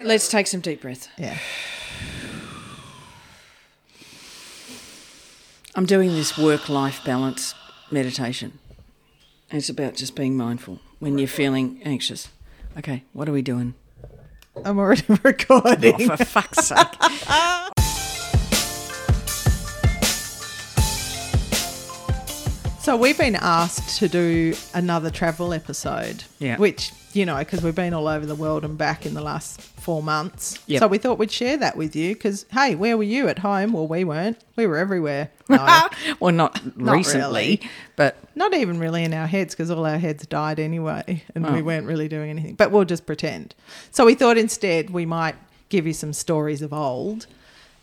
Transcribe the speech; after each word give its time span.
Let's 0.00 0.28
take 0.28 0.46
some 0.46 0.60
deep 0.60 0.82
breaths. 0.82 1.08
Yeah. 1.18 1.36
I'm 5.74 5.86
doing 5.86 6.10
this 6.10 6.38
work 6.38 6.68
life 6.68 7.04
balance 7.04 7.54
meditation. 7.90 8.60
It's 9.50 9.68
about 9.68 9.94
just 9.94 10.14
being 10.14 10.36
mindful 10.36 10.78
when 11.00 11.18
you're 11.18 11.26
feeling 11.26 11.80
anxious. 11.84 12.28
Okay, 12.76 13.02
what 13.12 13.28
are 13.28 13.32
we 13.32 13.42
doing? 13.42 13.74
I'm 14.64 14.78
already 14.78 15.02
recording. 15.24 16.10
Oh, 16.10 16.16
for 16.16 16.24
fuck's 16.24 16.68
sake. 16.68 16.86
So 22.88 22.96
we've 22.96 23.18
been 23.18 23.36
asked 23.36 23.98
to 23.98 24.08
do 24.08 24.54
another 24.72 25.10
travel 25.10 25.52
episode. 25.52 26.24
Yeah. 26.38 26.56
Which, 26.56 26.90
you 27.12 27.26
know, 27.26 27.36
because 27.36 27.60
we've 27.62 27.74
been 27.74 27.92
all 27.92 28.08
over 28.08 28.24
the 28.24 28.34
world 28.34 28.64
and 28.64 28.78
back 28.78 29.04
in 29.04 29.12
the 29.12 29.20
last 29.20 29.60
four 29.60 30.02
months. 30.02 30.58
Yep. 30.68 30.80
So 30.80 30.86
we 30.86 30.96
thought 30.96 31.18
we'd 31.18 31.30
share 31.30 31.58
that 31.58 31.76
with 31.76 31.94
you 31.94 32.14
because, 32.14 32.46
hey, 32.50 32.76
where 32.76 32.96
were 32.96 33.02
you 33.02 33.28
at 33.28 33.40
home? 33.40 33.74
Well, 33.74 33.86
we 33.86 34.04
weren't. 34.04 34.42
We 34.56 34.66
were 34.66 34.78
everywhere. 34.78 35.28
No, 35.50 35.88
well, 36.20 36.32
not, 36.32 36.78
Not 36.78 36.94
recently, 36.94 37.60
really. 37.60 37.70
but 37.96 38.16
not 38.34 38.54
even 38.54 38.78
really 38.78 39.04
in 39.04 39.12
our 39.12 39.26
heads 39.26 39.54
because 39.54 39.70
all 39.70 39.84
our 39.84 39.98
heads 39.98 40.26
died 40.26 40.58
anyway 40.58 41.22
and 41.34 41.46
we 41.46 41.60
Oh. 41.60 41.64
weren't 41.64 41.86
really 41.86 42.08
doing 42.08 42.30
anything. 42.30 42.54
But 42.54 42.70
we'll 42.70 42.86
just 42.86 43.04
pretend. 43.04 43.54
So 43.90 44.06
we 44.06 44.14
thought 44.14 44.38
instead 44.38 44.88
we 44.88 45.04
might 45.04 45.34
give 45.68 45.86
you 45.86 45.92
some 45.92 46.14
stories 46.14 46.62
of 46.62 46.72
old 46.72 47.26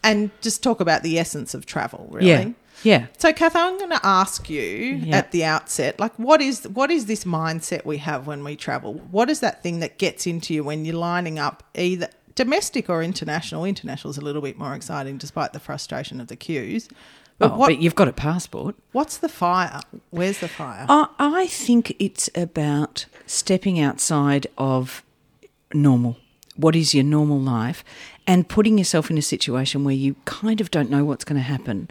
and 0.04 0.32
just 0.42 0.64
talk 0.64 0.80
about 0.80 1.04
the 1.04 1.20
essence 1.20 1.54
of 1.54 1.68
travel, 1.68 2.08
really. 2.10 2.28
yeah, 2.28 2.50
yeah. 2.84 3.08
So, 3.18 3.32
Kath, 3.34 3.56
I'm 3.56 3.78
going 3.78 3.90
to 3.92 4.06
ask 4.06 4.50
you 4.50 4.62
Yeah. 4.62 5.18
at 5.18 5.32
the 5.32 5.44
outset, 5.46 6.00
like, 6.00 6.14
what 6.18 6.42
is 6.42 6.68
what 6.68 6.92
is 6.92 7.06
this 7.08 7.24
mindset 7.24 7.86
we 7.86 7.98
have 7.98 8.28
when 8.28 8.44
we 8.44 8.56
travel? 8.56 8.96
What 9.12 9.30
is 9.30 9.40
that 9.40 9.64
thing 9.64 9.80
that 9.80 9.98
gets 9.98 10.28
into 10.28 10.54
you 10.54 10.64
when 10.64 10.86
you're 10.86 10.96
lining 10.96 11.40
up 11.40 11.64
either 11.76 12.10
domestic 12.36 12.90
or 12.90 13.02
international? 13.02 13.66
International 13.66 14.12
is 14.12 14.18
a 14.18 14.22
little 14.22 14.42
bit 14.42 14.58
more 14.58 14.74
exciting, 14.76 15.18
despite 15.18 15.54
the 15.54 15.60
frustration 15.60 16.20
of 16.22 16.28
the 16.28 16.36
queues. 16.36 16.88
But 17.38 17.52
oh, 17.52 17.58
what, 17.58 17.68
but 17.68 17.80
you've 17.82 17.96
got 17.96 18.08
a 18.08 18.14
passport. 18.14 18.76
what's 18.94 19.18
the 19.18 19.28
fire? 19.28 19.82
Where's 20.10 20.40
the 20.40 20.48
fire? 20.48 20.86
I, 20.88 21.08
I 21.20 21.48
think 21.48 21.94
it's 22.00 22.30
about 22.34 23.08
stepping 23.26 23.78
outside 23.80 24.48
of 24.58 25.04
normal. 25.74 26.16
What 26.56 26.76
is 26.78 26.94
your 26.94 27.04
normal 27.04 27.40
life? 27.40 27.84
And 28.26 28.48
putting 28.48 28.78
yourself 28.78 29.12
in 29.12 29.18
a 29.18 29.22
situation 29.22 29.84
where 29.84 29.94
you 29.94 30.16
kind 30.24 30.62
of 30.62 30.72
don't 30.72 30.90
know 30.90 31.04
what's 31.04 31.26
going 31.26 31.36
to 31.36 31.44
happen. 31.44 31.90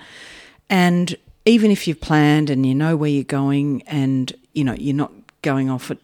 And 0.75 1.17
even 1.45 1.71
if 1.71 1.87
you've 1.87 2.01
planned 2.01 2.51
and 2.51 2.67
you 2.67 2.75
know 2.75 2.97
where 2.97 3.09
you're 3.09 3.23
going 3.23 3.83
and, 3.83 4.33
you 4.55 4.65
know, 4.65 4.75
you're 4.75 4.93
not 4.93 5.13
going 5.43 5.71
off 5.71 5.89
at 5.89 5.99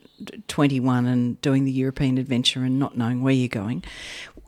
21 0.47 1.07
and 1.07 1.41
doing 1.41 1.65
the 1.65 1.73
European 1.73 2.19
adventure 2.19 2.63
and 2.63 2.79
not 2.79 2.97
knowing 2.97 3.21
where 3.21 3.33
you're 3.33 3.49
going, 3.49 3.83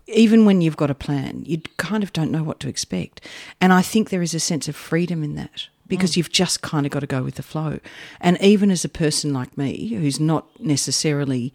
even 0.06 0.44
when 0.44 0.60
you've 0.60 0.76
got 0.76 0.92
a 0.92 0.94
plan, 0.94 1.42
you 1.44 1.60
kind 1.76 2.04
of 2.04 2.12
don't 2.12 2.30
know 2.30 2.44
what 2.44 2.60
to 2.60 2.68
expect. 2.68 3.20
And 3.60 3.72
I 3.72 3.82
think 3.82 4.10
there 4.10 4.22
is 4.22 4.32
a 4.32 4.38
sense 4.38 4.68
of 4.68 4.76
freedom 4.76 5.24
in 5.24 5.34
that 5.34 5.66
because 5.88 6.12
mm. 6.12 6.18
you've 6.18 6.30
just 6.30 6.62
kind 6.62 6.86
of 6.86 6.92
got 6.92 7.00
to 7.00 7.08
go 7.08 7.24
with 7.24 7.34
the 7.34 7.42
flow. 7.42 7.80
And 8.20 8.40
even 8.40 8.70
as 8.70 8.84
a 8.84 8.88
person 8.88 9.32
like 9.32 9.58
me, 9.58 9.88
who's 9.88 10.20
not 10.20 10.46
necessarily 10.60 11.52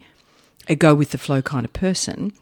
a 0.68 0.76
go 0.76 0.94
with 0.94 1.12
the 1.12 1.18
flow 1.18 1.40
kind 1.40 1.64
of 1.64 1.72
person, 1.72 2.34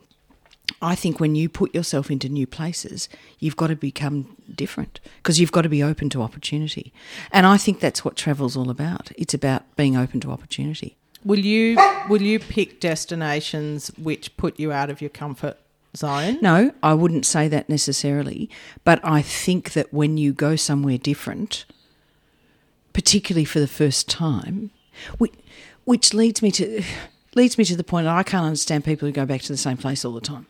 I 0.82 0.94
think 0.94 1.20
when 1.20 1.34
you 1.34 1.48
put 1.48 1.74
yourself 1.74 2.10
into 2.10 2.28
new 2.28 2.46
places, 2.46 3.08
you've 3.38 3.56
got 3.56 3.68
to 3.68 3.76
become 3.76 4.36
different 4.54 5.00
because 5.18 5.40
you've 5.40 5.52
got 5.52 5.62
to 5.62 5.68
be 5.68 5.82
open 5.82 6.10
to 6.10 6.22
opportunity. 6.22 6.92
And 7.32 7.46
I 7.46 7.56
think 7.56 7.80
that's 7.80 8.04
what 8.04 8.16
travel's 8.16 8.56
all 8.56 8.70
about. 8.70 9.10
It's 9.16 9.34
about 9.34 9.76
being 9.76 9.96
open 9.96 10.20
to 10.20 10.30
opportunity. 10.30 10.96
Will 11.24 11.40
you 11.40 11.76
will 12.08 12.22
you 12.22 12.38
pick 12.38 12.78
destinations 12.78 13.88
which 13.98 14.36
put 14.36 14.60
you 14.60 14.70
out 14.70 14.90
of 14.90 15.00
your 15.00 15.10
comfort 15.10 15.58
zone? 15.96 16.38
No, 16.40 16.72
I 16.82 16.94
wouldn't 16.94 17.26
say 17.26 17.48
that 17.48 17.68
necessarily, 17.68 18.50
but 18.84 19.00
I 19.02 19.22
think 19.22 19.72
that 19.72 19.92
when 19.92 20.18
you 20.18 20.32
go 20.32 20.56
somewhere 20.56 20.98
different, 20.98 21.64
particularly 22.92 23.44
for 23.44 23.60
the 23.60 23.66
first 23.66 24.08
time, 24.08 24.70
which, 25.18 25.34
which 25.84 26.14
leads 26.14 26.42
me 26.42 26.50
to 26.52 26.82
leads 27.34 27.58
me 27.58 27.64
to 27.64 27.76
the 27.76 27.84
point 27.84 28.04
that 28.04 28.16
I 28.16 28.22
can't 28.22 28.46
understand 28.46 28.84
people 28.84 29.06
who 29.06 29.12
go 29.12 29.26
back 29.26 29.42
to 29.42 29.52
the 29.52 29.58
same 29.58 29.76
place 29.76 30.04
all 30.04 30.12
the 30.12 30.20
time. 30.20 30.46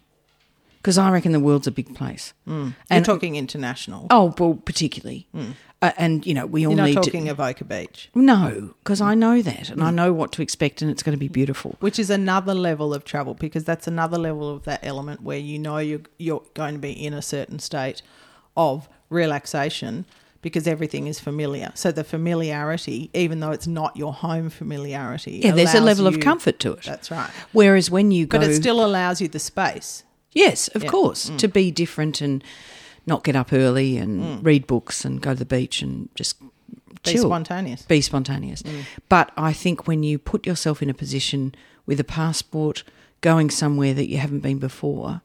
Because 0.86 0.98
I 0.98 1.10
reckon 1.10 1.32
the 1.32 1.40
world's 1.40 1.66
a 1.66 1.72
big 1.72 1.96
place. 1.96 2.32
Hmm. 2.44 2.52
You're 2.62 2.74
And 2.90 3.04
talking 3.04 3.34
international. 3.34 4.06
oh, 4.08 4.32
well, 4.38 4.54
particularly, 4.54 5.26
hmm. 5.32 5.50
uh, 5.82 5.90
and 5.98 6.24
you 6.24 6.32
know 6.32 6.46
we 6.46 6.64
all 6.64 6.74
You're 6.74 6.76
not 6.76 6.86
need 6.86 6.94
talking 6.94 7.24
to. 7.24 7.32
Avoca 7.32 7.64
Beach. 7.64 8.08
No, 8.14 8.72
because 8.84 9.00
I 9.00 9.16
know 9.16 9.42
that, 9.42 9.68
and 9.68 9.82
I 9.82 9.88
hmm. 9.90 9.96
know 9.96 10.12
what 10.12 10.30
to 10.34 10.42
expect, 10.42 10.82
and 10.82 10.88
it's 10.88 11.02
going 11.02 11.16
to 11.16 11.18
be 11.18 11.26
beautiful. 11.26 11.74
which 11.80 11.98
is 11.98 12.08
another 12.08 12.54
level 12.54 12.94
of 12.94 13.02
travel 13.02 13.34
because 13.34 13.64
that's 13.64 13.88
another 13.88 14.16
level 14.16 14.48
of 14.48 14.62
that 14.62 14.78
element 14.84 15.22
where 15.22 15.38
you 15.38 15.58
know 15.58 15.78
you're 15.78 16.02
you're 16.18 16.44
going 16.54 16.74
to 16.74 16.80
be 16.80 16.92
in 16.92 17.12
a 17.12 17.20
certain 17.20 17.58
state 17.58 18.00
of 18.56 18.88
relaxation 19.10 20.04
because 20.40 20.68
everything 20.68 21.08
is 21.08 21.18
familiar. 21.18 21.72
So 21.74 21.90
the 21.90 22.04
familiarity, 22.04 23.10
even 23.12 23.40
though 23.40 23.50
it's 23.50 23.66
not 23.66 23.96
your 23.96 24.12
home 24.12 24.50
familiarity, 24.50 25.40
Yeah, 25.42 25.50
there's 25.50 25.74
a 25.74 25.80
level 25.80 26.06
of 26.06 26.20
comfort 26.20 26.60
to 26.60 26.74
it. 26.74 26.84
That's 26.84 27.10
right. 27.10 27.30
Whereas 27.50 27.90
when 27.90 28.12
you 28.12 28.26
go, 28.26 28.38
But 28.38 28.50
it 28.50 28.54
still 28.54 28.84
allows 28.84 29.20
you 29.20 29.26
the 29.26 29.40
space. 29.40 30.04
Yes, 30.36 30.68
of 30.68 30.82
Yeah. 30.82 30.88
Mm. 30.88 30.92
course, 30.92 31.30
to 31.38 31.48
be 31.48 31.70
different 31.70 32.20
and 32.20 32.44
not 33.06 33.24
get 33.24 33.34
up 33.36 33.52
early 33.52 33.96
and 33.96 34.20
mm. 34.22 34.44
read 34.44 34.66
books 34.66 35.04
and 35.04 35.20
go 35.20 35.32
to 35.32 35.38
the 35.38 35.44
beach 35.46 35.80
and 35.82 36.08
just 36.14 36.40
Be 37.04 37.12
chill. 37.12 37.24
spontaneous. 37.24 37.82
Be 37.82 38.00
spontaneous. 38.00 38.62
Mm. 38.62 38.82
But 39.08 39.30
I 39.36 39.52
think 39.52 39.86
when 39.86 40.02
you 40.02 40.18
put 40.18 40.46
yourself 40.46 40.82
in 40.82 40.90
a 40.90 40.94
position 40.94 41.54
with 41.86 41.98
a 42.00 42.04
passport 42.04 42.82
going 43.20 43.48
somewhere 43.50 43.94
that 43.94 44.08
you 44.08 44.18
haven't 44.18 44.40
been 44.40 44.58
before, 44.58 45.22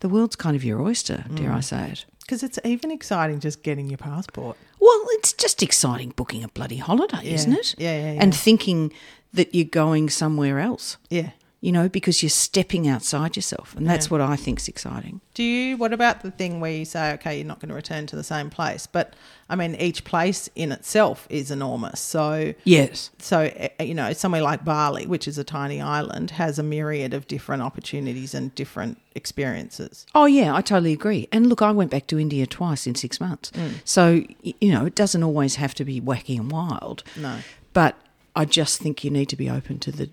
the 0.00 0.08
world's 0.08 0.36
kind 0.36 0.56
of 0.56 0.64
your 0.64 0.80
oyster, 0.82 1.24
mm. 1.28 1.36
dare 1.36 1.52
I 1.52 1.60
say 1.60 1.90
it. 1.92 2.04
Because 2.20 2.42
it's 2.42 2.58
even 2.64 2.90
exciting 2.90 3.40
just 3.40 3.62
getting 3.62 3.88
your 3.88 3.98
passport. 3.98 4.56
Well, 4.78 5.00
it's 5.12 5.32
just 5.32 5.62
exciting 5.62 6.10
booking 6.16 6.44
a 6.44 6.48
bloody 6.48 6.76
holiday, 6.76 7.20
Yeah. 7.22 7.34
isn't 7.34 7.52
it? 7.52 7.74
Yeah, 7.78 7.96
yeah, 7.96 8.12
yeah. 8.12 8.22
And 8.22 8.34
thinking 8.34 8.92
that 9.32 9.54
you're 9.54 9.64
going 9.64 10.10
somewhere 10.10 10.58
else, 10.58 10.96
Yeah. 11.08 11.30
You 11.62 11.70
know, 11.72 11.88
because 11.90 12.22
you're 12.22 12.30
stepping 12.30 12.88
outside 12.88 13.36
yourself. 13.36 13.74
And 13.76 13.86
that's 13.86 14.06
Yeah. 14.06 14.10
what 14.12 14.20
I 14.22 14.36
think's 14.36 14.66
exciting. 14.66 15.20
Do 15.34 15.42
you? 15.42 15.76
What 15.76 15.92
about 15.92 16.22
the 16.22 16.30
thing 16.30 16.58
where 16.60 16.72
you 16.72 16.86
say, 16.86 17.12
okay, 17.12 17.36
you're 17.36 17.46
not 17.46 17.60
going 17.60 17.68
to 17.68 17.74
return 17.74 18.06
to 18.06 18.16
the 18.16 18.24
same 18.24 18.48
place, 18.48 18.86
but 18.86 19.12
I 19.48 19.56
mean, 19.56 19.74
each 19.74 20.04
place 20.04 20.48
in 20.54 20.72
itself 20.72 21.26
is 21.28 21.50
enormous. 21.50 22.00
So 22.00 22.54
Yes. 22.64 23.10
so 23.18 23.40
eh, 23.54 23.68
you 23.84 23.94
know 23.94 24.12
somewhere 24.12 24.42
like 24.42 24.64
bali 24.64 25.06
which 25.06 25.26
is 25.28 25.36
a 25.38 25.44
tiny 25.44 25.80
island 25.80 26.30
has 26.32 26.58
a 26.58 26.62
myriad 26.62 27.12
of 27.12 27.26
different 27.26 27.62
opportunities 27.62 28.32
and 28.34 28.54
different 28.54 28.98
experiences 29.14 30.06
Oh 30.14 30.26
yeah, 30.26 30.54
I 30.54 30.60
totally 30.62 30.92
agree. 30.92 31.28
And 31.32 31.48
look, 31.48 31.62
I 31.62 31.72
went 31.72 31.90
back 31.90 32.06
to 32.08 32.18
India 32.18 32.46
twice 32.46 32.86
in 32.86 32.94
six 32.94 33.20
months, 33.20 33.50
so 33.84 34.22
you 34.42 34.70
know 34.72 34.86
it 34.86 34.94
doesn't 34.94 35.22
always 35.22 35.56
have 35.56 35.74
to 35.74 35.84
be 35.84 36.00
wacky 36.00 36.36
and 36.38 36.50
wild. 36.50 37.02
No. 37.16 37.38
but 37.72 37.96
I 38.36 38.44
just 38.44 38.80
think 38.80 39.02
you 39.04 39.10
need 39.10 39.28
to 39.30 39.36
be 39.36 39.50
open 39.50 39.78
to 39.80 39.90
the 39.92 40.08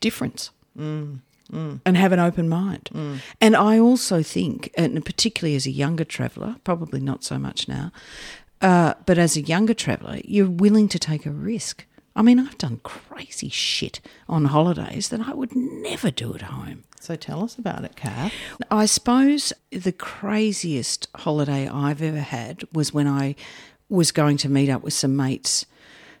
difference 0.00 0.50
and 0.78 1.96
have 1.96 2.12
an 2.12 2.18
open 2.20 2.48
mind. 2.48 2.90
And 3.40 3.56
I 3.56 3.78
also 3.78 4.22
think, 4.22 4.70
and 4.76 5.04
particularly 5.04 5.56
as 5.56 5.66
a 5.66 5.70
younger 5.70 6.04
traveller, 6.04 6.56
probably 6.64 7.00
not 7.00 7.24
so 7.24 7.38
much 7.38 7.68
now, 7.68 7.90
uh, 8.60 8.94
but 9.06 9.18
as 9.18 9.36
a 9.36 9.40
younger 9.40 9.74
traveller, 9.74 10.20
you're 10.24 10.50
willing 10.50 10.88
to 10.88 10.98
take 10.98 11.24
a 11.26 11.30
risk. 11.30 11.84
I 12.16 12.22
mean, 12.22 12.38
I've 12.40 12.58
done 12.58 12.80
crazy 12.82 13.48
shit 13.48 14.00
on 14.28 14.46
holidays 14.46 15.08
that 15.10 15.20
I 15.20 15.32
would 15.34 15.54
never 15.54 16.10
do 16.10 16.34
at 16.34 16.42
home. 16.42 16.84
so 17.00 17.14
tell 17.16 17.44
us 17.44 17.56
about 17.56 17.84
it 17.84 17.94
Kath. 17.96 18.32
I 18.70 18.86
suppose 18.86 19.52
the 19.70 19.92
craziest 19.92 21.08
holiday 21.14 21.68
I've 21.68 22.02
ever 22.02 22.20
had 22.20 22.64
was 22.72 22.92
when 22.92 23.06
I 23.06 23.36
was 23.88 24.10
going 24.12 24.36
to 24.38 24.48
meet 24.48 24.68
up 24.68 24.82
with 24.82 24.94
some 24.94 25.16
mates 25.16 25.64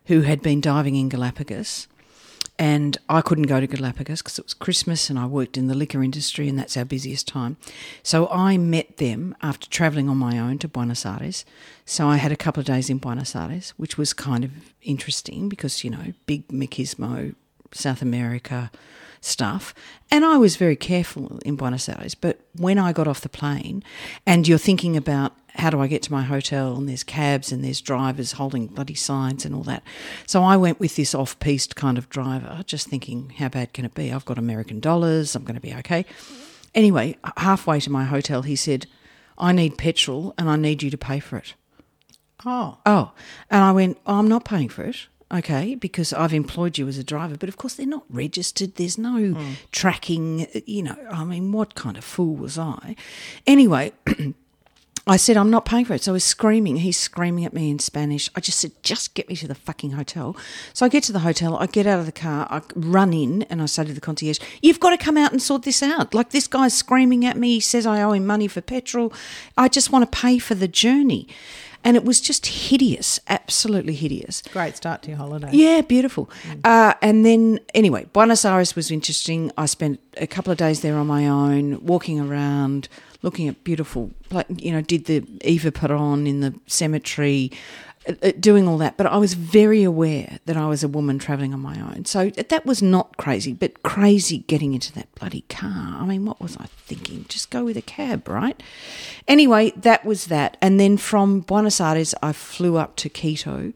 who 0.06 0.22
had 0.22 0.40
been 0.40 0.60
diving 0.60 0.94
in 0.96 1.08
Galapagos. 1.08 1.88
And 2.58 2.98
I 3.08 3.20
couldn't 3.20 3.46
go 3.46 3.60
to 3.60 3.68
Galapagos 3.68 4.20
because 4.20 4.38
it 4.38 4.44
was 4.44 4.54
Christmas 4.54 5.08
and 5.08 5.18
I 5.18 5.26
worked 5.26 5.56
in 5.56 5.68
the 5.68 5.74
liquor 5.74 6.02
industry 6.02 6.48
and 6.48 6.58
that's 6.58 6.76
our 6.76 6.84
busiest 6.84 7.28
time. 7.28 7.56
So 8.02 8.28
I 8.28 8.56
met 8.58 8.96
them 8.96 9.36
after 9.42 9.68
travelling 9.68 10.08
on 10.08 10.16
my 10.16 10.38
own 10.38 10.58
to 10.58 10.68
Buenos 10.68 11.06
Aires. 11.06 11.44
So 11.84 12.08
I 12.08 12.16
had 12.16 12.32
a 12.32 12.36
couple 12.36 12.60
of 12.60 12.66
days 12.66 12.90
in 12.90 12.98
Buenos 12.98 13.36
Aires, 13.36 13.74
which 13.76 13.96
was 13.96 14.12
kind 14.12 14.42
of 14.44 14.50
interesting 14.82 15.48
because, 15.48 15.84
you 15.84 15.90
know, 15.90 16.12
big 16.26 16.48
machismo, 16.48 17.36
South 17.70 18.02
America 18.02 18.72
stuff. 19.20 19.72
And 20.10 20.24
I 20.24 20.36
was 20.36 20.56
very 20.56 20.76
careful 20.76 21.38
in 21.44 21.54
Buenos 21.56 21.88
Aires. 21.88 22.14
But 22.16 22.40
when 22.56 22.78
I 22.78 22.92
got 22.92 23.06
off 23.06 23.20
the 23.20 23.28
plane 23.28 23.84
and 24.26 24.48
you're 24.48 24.58
thinking 24.58 24.96
about 24.96 25.32
how 25.58 25.70
do 25.70 25.80
I 25.80 25.88
get 25.88 26.02
to 26.04 26.12
my 26.12 26.22
hotel 26.22 26.76
and 26.76 26.88
there's 26.88 27.02
cabs 27.02 27.50
and 27.50 27.64
there's 27.64 27.80
drivers 27.80 28.32
holding 28.32 28.68
bloody 28.68 28.94
signs 28.94 29.44
and 29.44 29.54
all 29.54 29.64
that. 29.64 29.82
So 30.26 30.44
I 30.44 30.56
went 30.56 30.78
with 30.78 30.94
this 30.94 31.14
off 31.14 31.38
piste 31.40 31.74
kind 31.74 31.98
of 31.98 32.08
driver, 32.08 32.62
just 32.64 32.86
thinking, 32.88 33.30
how 33.30 33.48
bad 33.48 33.72
can 33.72 33.84
it 33.84 33.94
be? 33.94 34.12
I've 34.12 34.24
got 34.24 34.38
American 34.38 34.78
dollars, 34.78 35.34
I'm 35.34 35.44
going 35.44 35.56
to 35.56 35.60
be 35.60 35.74
okay. 35.74 36.06
Anyway, 36.74 37.16
halfway 37.36 37.80
to 37.80 37.90
my 37.90 38.04
hotel, 38.04 38.42
he 38.42 38.54
said, 38.54 38.86
I 39.36 39.52
need 39.52 39.78
petrol 39.78 40.32
and 40.38 40.48
I 40.48 40.56
need 40.56 40.82
you 40.82 40.90
to 40.90 40.98
pay 40.98 41.18
for 41.18 41.38
it. 41.38 41.54
oh 42.46 42.78
Oh, 42.86 43.12
and 43.50 43.64
I 43.64 43.72
went, 43.72 43.98
oh, 44.06 44.18
I'm 44.18 44.28
not 44.28 44.44
paying 44.44 44.68
for 44.68 44.84
it. 44.84 45.08
okay, 45.32 45.74
because 45.74 46.12
I've 46.12 46.32
employed 46.32 46.78
you 46.78 46.86
as 46.86 46.98
a 46.98 47.04
driver, 47.04 47.36
but 47.36 47.48
of 47.48 47.56
course 47.56 47.74
they're 47.74 47.86
not 47.86 48.04
registered. 48.08 48.76
There's 48.76 48.96
no 48.96 49.32
hmm. 49.32 49.52
tracking, 49.72 50.46
you 50.66 50.84
know. 50.84 50.96
I 51.10 51.24
mean, 51.24 51.50
what 51.50 51.74
kind 51.74 51.96
of 51.96 52.04
fool 52.04 52.36
was 52.36 52.58
I? 52.58 52.94
Anyway, 53.46 53.92
I 55.08 55.16
said, 55.16 55.38
I'm 55.38 55.50
not 55.50 55.64
paying 55.64 55.86
for 55.86 55.94
it. 55.94 56.02
So 56.02 56.12
I 56.12 56.14
was 56.14 56.24
screaming. 56.24 56.76
He's 56.76 56.98
screaming 56.98 57.46
at 57.46 57.54
me 57.54 57.70
in 57.70 57.78
Spanish. 57.78 58.30
I 58.36 58.40
just 58.40 58.58
said, 58.58 58.72
just 58.82 59.14
get 59.14 59.28
me 59.28 59.36
to 59.36 59.48
the 59.48 59.54
fucking 59.54 59.92
hotel. 59.92 60.36
So 60.74 60.84
I 60.84 60.90
get 60.90 61.02
to 61.04 61.12
the 61.12 61.20
hotel. 61.20 61.56
I 61.56 61.66
get 61.66 61.86
out 61.86 61.98
of 61.98 62.06
the 62.06 62.12
car. 62.12 62.46
I 62.50 62.60
run 62.76 63.14
in 63.14 63.42
and 63.44 63.62
I 63.62 63.66
say 63.66 63.84
to 63.84 63.92
the 63.92 64.00
concierge, 64.02 64.38
You've 64.60 64.80
got 64.80 64.90
to 64.90 64.98
come 64.98 65.16
out 65.16 65.32
and 65.32 65.40
sort 65.40 65.62
this 65.62 65.82
out. 65.82 66.12
Like 66.12 66.30
this 66.30 66.46
guy's 66.46 66.74
screaming 66.74 67.24
at 67.24 67.36
me. 67.36 67.54
He 67.54 67.60
says 67.60 67.86
I 67.86 68.02
owe 68.02 68.12
him 68.12 68.26
money 68.26 68.48
for 68.48 68.60
petrol. 68.60 69.12
I 69.56 69.68
just 69.68 69.90
want 69.90 70.10
to 70.10 70.18
pay 70.18 70.38
for 70.38 70.54
the 70.54 70.68
journey. 70.68 71.26
And 71.84 71.96
it 71.96 72.04
was 72.04 72.20
just 72.20 72.44
hideous, 72.46 73.20
absolutely 73.28 73.94
hideous. 73.94 74.42
Great 74.52 74.76
start 74.76 75.02
to 75.02 75.10
your 75.10 75.16
holiday. 75.16 75.48
Yeah, 75.52 75.80
beautiful. 75.80 76.28
Uh, 76.64 76.94
and 77.00 77.24
then, 77.24 77.60
anyway, 77.72 78.06
Buenos 78.12 78.44
Aires 78.44 78.74
was 78.74 78.90
interesting. 78.90 79.52
I 79.56 79.66
spent 79.66 80.00
a 80.16 80.26
couple 80.26 80.50
of 80.50 80.58
days 80.58 80.82
there 80.82 80.96
on 80.96 81.06
my 81.06 81.28
own, 81.28 81.82
walking 81.86 82.18
around, 82.18 82.88
looking 83.22 83.48
at 83.48 83.64
beautiful, 83.64 84.10
like, 84.30 84.46
you 84.62 84.72
know, 84.72 84.80
did 84.80 85.06
the 85.06 85.24
Eva 85.42 85.72
Peron 85.72 86.26
in 86.26 86.40
the 86.40 86.54
cemetery, 86.66 87.50
uh, 88.08 88.14
uh, 88.22 88.32
doing 88.38 88.68
all 88.68 88.78
that. 88.78 88.96
But 88.96 89.06
I 89.06 89.16
was 89.16 89.34
very 89.34 89.82
aware 89.82 90.38
that 90.46 90.56
I 90.56 90.66
was 90.66 90.84
a 90.84 90.88
woman 90.88 91.18
travelling 91.18 91.52
on 91.52 91.60
my 91.60 91.80
own. 91.80 92.04
So 92.04 92.30
that 92.30 92.64
was 92.64 92.82
not 92.82 93.16
crazy, 93.16 93.52
but 93.52 93.82
crazy 93.82 94.38
getting 94.38 94.74
into 94.74 94.92
that 94.94 95.12
bloody 95.16 95.42
car. 95.48 95.96
I 96.00 96.04
mean, 96.06 96.24
what 96.24 96.40
was 96.40 96.56
I 96.56 96.66
thinking? 96.66 97.26
Just 97.28 97.50
go 97.50 97.64
with 97.64 97.76
a 97.76 97.82
cab, 97.82 98.28
right? 98.28 98.62
Anyway, 99.26 99.72
that 99.76 100.04
was 100.04 100.26
that. 100.26 100.56
And 100.60 100.78
then 100.78 100.96
from 100.96 101.40
Buenos 101.40 101.80
Aires, 101.80 102.14
I 102.22 102.32
flew 102.32 102.76
up 102.76 102.96
to 102.96 103.08
Quito 103.08 103.72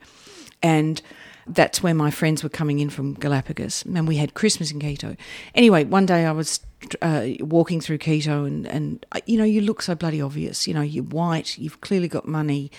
and 0.63 1.03
that's 1.47 1.83
where 1.83 1.95
my 1.95 2.11
friends 2.11 2.43
were 2.43 2.49
coming 2.49 2.79
in 2.79 2.91
from 2.91 3.15
Galapagos, 3.15 3.85
and 3.85 4.07
we 4.07 4.17
had 4.17 4.35
Christmas 4.35 4.71
in 4.71 4.79
Quito. 4.79 5.17
Anyway, 5.55 5.85
one 5.85 6.07
day 6.07 6.25
I 6.25 6.33
was 6.33 6.61
uh, 7.01 7.29
walking 7.41 7.81
through 7.81 7.99
Quito, 7.99 8.45
and 8.45 8.67
and 8.67 9.05
uh, 9.13 9.21
you 9.27 9.39
know 9.39 9.45
you 9.45 9.61
look 9.61 9.83
so 9.83 9.95
bloody 9.95 10.21
obvious. 10.21 10.67
You 10.67 10.75
know 10.75 10.83
you're 10.83 11.05
white, 11.05 11.59
you've 11.59 11.81
clearly 11.81 12.09
got 12.09 12.27
money, 12.27 12.71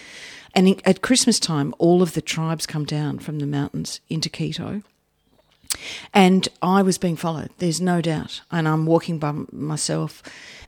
and 0.53 0.67
in, 0.67 0.81
at 0.85 1.01
Christmas 1.01 1.39
time, 1.39 1.73
all 1.77 2.01
of 2.01 2.13
the 2.13 2.21
tribes 2.21 2.65
come 2.65 2.85
down 2.85 3.19
from 3.19 3.39
the 3.39 3.47
mountains 3.47 3.99
into 4.09 4.29
Quito. 4.29 4.81
And 6.13 6.47
I 6.61 6.83
was 6.83 6.99
being 6.99 7.15
followed, 7.15 7.49
there's 7.57 7.81
no 7.81 7.99
doubt. 7.99 8.41
And 8.51 8.67
I'm 8.67 8.85
walking 8.85 9.17
by 9.17 9.33
myself, 9.51 10.21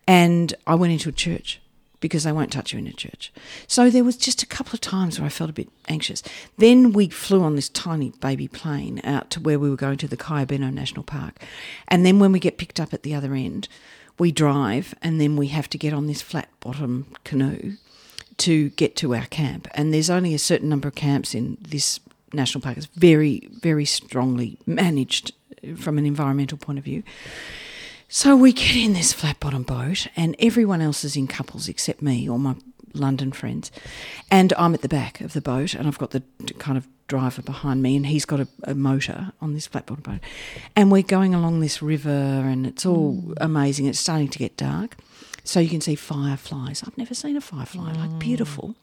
and 0.07 0.53
I 0.65 0.73
went 0.75 0.93
into 0.93 1.09
a 1.09 1.13
church 1.13 1.61
because 1.99 2.23
they 2.23 2.31
won't 2.31 2.51
touch 2.51 2.73
you 2.73 2.79
in 2.79 2.87
a 2.87 2.93
church. 2.93 3.31
So 3.67 3.89
there 3.89 4.03
was 4.03 4.17
just 4.17 4.43
a 4.43 4.47
couple 4.47 4.73
of 4.73 4.81
times 4.81 5.19
where 5.19 5.25
I 5.25 5.29
felt 5.29 5.49
a 5.49 5.53
bit 5.53 5.69
anxious. 5.87 6.21
Then 6.57 6.93
we 6.93 7.09
flew 7.09 7.41
on 7.41 7.55
this 7.55 7.69
tiny 7.69 8.11
baby 8.19 8.47
plane 8.47 9.01
out 9.03 9.29
to 9.31 9.39
where 9.39 9.59
we 9.59 9.69
were 9.69 9.75
going 9.75 9.97
to 9.97 10.07
the 10.07 10.17
Cuyabeno 10.17 10.73
National 10.73 11.03
Park. 11.03 11.41
And 11.87 12.05
then 12.05 12.19
when 12.19 12.31
we 12.31 12.39
get 12.39 12.57
picked 12.57 12.79
up 12.79 12.93
at 12.93 13.03
the 13.03 13.15
other 13.15 13.33
end, 13.33 13.67
we 14.17 14.31
drive 14.31 14.95
and 15.01 15.19
then 15.19 15.35
we 15.35 15.47
have 15.47 15.69
to 15.69 15.77
get 15.77 15.93
on 15.93 16.07
this 16.07 16.21
flat 16.21 16.49
bottom 16.59 17.07
canoe 17.23 17.73
to 18.37 18.69
get 18.71 18.95
to 18.97 19.15
our 19.15 19.25
camp. 19.25 19.67
And 19.73 19.93
there's 19.93 20.09
only 20.09 20.33
a 20.33 20.39
certain 20.39 20.69
number 20.69 20.87
of 20.87 20.95
camps 20.95 21.33
in 21.33 21.57
this 21.61 21.99
national 22.33 22.61
park. 22.61 22.77
It's 22.77 22.85
very, 22.87 23.47
very 23.51 23.85
strongly 23.85 24.57
managed 24.65 25.33
from 25.77 25.97
an 25.97 26.05
environmental 26.05 26.57
point 26.57 26.77
of 26.77 26.85
view. 26.85 27.03
So 28.15 28.33
we 28.33 28.53
get 28.53 28.77
in 28.77 28.93
this 28.93 29.11
flat 29.11 29.41
bottom 29.41 29.63
boat, 29.63 30.07
and 30.15 30.37
everyone 30.39 30.79
else 30.79 31.03
is 31.03 31.17
in 31.17 31.27
couples 31.27 31.67
except 31.67 32.01
me 32.01 32.29
or 32.29 32.39
my 32.39 32.55
London 32.93 33.33
friends. 33.33 33.73
And 34.31 34.53
I'm 34.57 34.73
at 34.73 34.81
the 34.81 34.87
back 34.87 35.19
of 35.19 35.33
the 35.33 35.41
boat, 35.41 35.73
and 35.73 35.85
I've 35.85 35.97
got 35.97 36.11
the 36.11 36.23
kind 36.57 36.77
of 36.77 36.87
driver 37.09 37.41
behind 37.41 37.83
me, 37.83 37.97
and 37.97 38.05
he's 38.05 38.23
got 38.23 38.39
a, 38.39 38.47
a 38.63 38.73
motor 38.73 39.33
on 39.41 39.53
this 39.53 39.67
flat 39.67 39.87
bottom 39.87 40.01
boat. 40.01 40.21
And 40.77 40.93
we're 40.93 41.03
going 41.03 41.35
along 41.35 41.59
this 41.59 41.81
river, 41.81 42.09
and 42.09 42.65
it's 42.65 42.85
all 42.85 43.33
amazing. 43.41 43.85
It's 43.87 43.99
starting 43.99 44.29
to 44.29 44.39
get 44.39 44.55
dark. 44.55 44.95
So 45.43 45.59
you 45.59 45.67
can 45.67 45.81
see 45.81 45.95
fireflies. 45.95 46.83
I've 46.87 46.97
never 46.97 47.13
seen 47.13 47.35
a 47.35 47.41
firefly, 47.41 47.91
like 47.91 48.11
mm. 48.11 48.19
beautiful. 48.19 48.75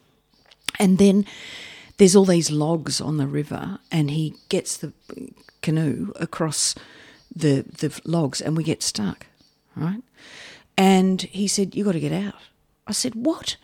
And 0.79 0.99
then 0.99 1.25
there's 1.97 2.15
all 2.15 2.27
these 2.27 2.51
logs 2.51 3.01
on 3.01 3.17
the 3.17 3.27
river, 3.27 3.79
and 3.91 4.11
he 4.11 4.35
gets 4.51 4.77
the 4.77 4.93
canoe 5.63 6.13
across 6.17 6.75
the 7.35 7.65
the 7.79 8.01
logs, 8.05 8.41
and 8.41 8.57
we 8.57 8.65
get 8.65 8.83
stuck, 8.83 9.27
right? 9.77 10.03
And 10.77 11.23
he 11.23 11.49
said, 11.49 11.75
"You 11.75 11.85
got 11.85 11.93
to 11.93 12.01
get 12.01 12.13
out." 12.13 12.35
I 12.87 12.93
said, 12.93 13.15
"What?" 13.15 13.57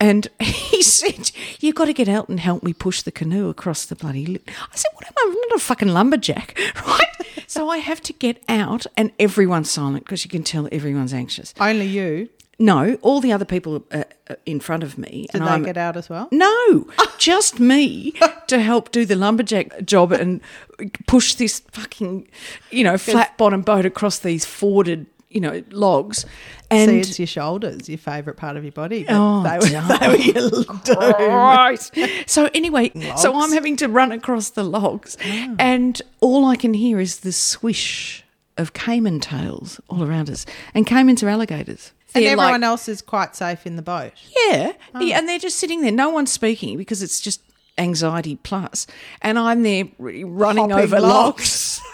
And 0.00 0.28
he 0.40 0.82
said, 0.82 1.30
"You've 1.60 1.74
got 1.76 1.86
to 1.86 1.92
get 1.92 2.08
out 2.08 2.28
and 2.28 2.40
help 2.40 2.62
me 2.62 2.72
push 2.72 3.02
the 3.02 3.12
canoe 3.12 3.48
across 3.48 3.86
the 3.86 3.96
bloody." 3.96 4.26
Li-. 4.26 4.40
I 4.48 4.76
said, 4.76 4.90
"What 4.94 5.06
am 5.06 5.12
I? 5.16 5.26
I'm 5.28 5.34
not 5.48 5.56
a 5.56 5.60
fucking 5.60 5.88
lumberjack, 5.88 6.58
right?" 6.86 7.44
so 7.46 7.68
I 7.68 7.78
have 7.78 8.00
to 8.02 8.12
get 8.12 8.42
out, 8.48 8.86
and 8.96 9.12
everyone's 9.18 9.70
silent 9.70 10.04
because 10.04 10.24
you 10.24 10.30
can 10.30 10.42
tell 10.42 10.68
everyone's 10.72 11.14
anxious. 11.14 11.54
Only 11.60 11.86
you. 11.86 12.28
No, 12.58 12.94
all 13.02 13.20
the 13.20 13.32
other 13.32 13.44
people 13.44 13.84
are 13.92 14.06
are 14.30 14.36
in 14.46 14.60
front 14.60 14.82
of 14.82 14.96
me, 14.96 15.26
Did 15.30 15.40
and 15.40 15.46
they 15.46 15.52
I'm 15.52 15.62
get 15.62 15.76
out 15.76 15.96
as 15.96 16.08
well? 16.08 16.28
no, 16.30 16.46
oh. 16.98 17.14
just 17.18 17.60
me 17.60 18.14
to 18.46 18.58
help 18.58 18.90
do 18.90 19.04
the 19.04 19.16
lumberjack 19.16 19.84
job 19.84 20.12
and 20.12 20.40
push 21.06 21.34
this 21.34 21.60
fucking, 21.72 22.28
you 22.70 22.84
know, 22.84 22.96
flat 22.96 23.36
bottom 23.36 23.62
boat 23.62 23.84
across 23.84 24.18
these 24.18 24.44
forded, 24.44 25.06
you 25.28 25.40
know, 25.40 25.62
logs. 25.70 26.24
And 26.70 26.90
See, 26.90 27.00
it's 27.00 27.18
your 27.18 27.26
shoulders, 27.26 27.88
your 27.88 27.98
favourite 27.98 28.36
part 28.38 28.56
of 28.56 28.64
your 28.64 28.72
body. 28.72 29.04
Oh, 29.08 29.42
they, 29.42 29.58
were, 29.58 29.66
they 29.98 30.08
were 30.08 30.16
your 30.16 31.28
right. 31.28 31.90
So 32.26 32.48
anyway, 32.54 32.90
so 33.16 33.38
I'm 33.38 33.52
having 33.52 33.76
to 33.76 33.88
run 33.88 34.10
across 34.10 34.50
the 34.50 34.64
logs, 34.64 35.16
ah. 35.22 35.54
and 35.58 36.00
all 36.20 36.46
I 36.46 36.56
can 36.56 36.74
hear 36.74 36.98
is 36.98 37.20
the 37.20 37.32
swish 37.32 38.24
of 38.56 38.72
caiman 38.72 39.20
tails 39.20 39.80
all 39.88 40.02
around 40.02 40.30
us, 40.30 40.46
and 40.72 40.86
caimans 40.86 41.22
are 41.22 41.28
alligators. 41.28 41.92
And 42.14 42.24
They're 42.24 42.36
like- 42.36 42.44
everyone 42.44 42.64
else 42.64 42.88
is 42.88 43.02
quite 43.02 43.34
safe 43.34 43.66
in 43.66 43.76
the 43.76 43.82
boat. 43.82 44.12
Yeah. 44.46 44.72
Oh. 44.94 45.00
yeah, 45.00 45.18
and 45.18 45.28
they're 45.28 45.38
just 45.38 45.58
sitting 45.58 45.80
there. 45.82 45.92
No 45.92 46.10
one's 46.10 46.30
speaking 46.32 46.76
because 46.78 47.02
it's 47.02 47.20
just 47.20 47.40
anxiety 47.76 48.36
plus. 48.36 48.86
And 49.20 49.38
I'm 49.38 49.62
there 49.62 49.88
running 49.98 50.70
Hopping 50.70 50.84
over 50.84 51.00
logs. 51.00 51.80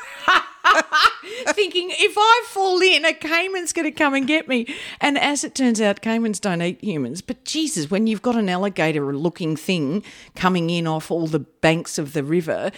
Thinking 1.49 1.90
if 1.93 2.14
I 2.17 2.44
fall 2.49 2.81
in, 2.82 3.05
a 3.05 3.12
caiman's 3.14 3.72
going 3.72 3.87
to 3.87 3.90
come 3.90 4.14
and 4.14 4.26
get 4.26 4.46
me. 4.46 4.67
And 5.00 5.19
as 5.19 5.43
it 5.43 5.55
turns 5.55 5.81
out, 5.81 6.02
caimans 6.02 6.40
don't 6.40 6.61
eat 6.62 6.82
humans. 6.84 7.23
But 7.23 7.44
Jesus, 7.44 7.90
when 7.90 8.06
you've 8.06 8.23
got 8.23 8.37
an 8.37 8.49
alligator 8.49 9.14
looking 9.14 9.56
thing 9.56 10.05
coming 10.37 10.70
in 10.70 10.87
off 10.87 11.11
all 11.11 11.26
the 11.26 11.40
banks 11.40 11.99
of 11.99 12.12
the 12.12 12.23
river, 12.23 12.70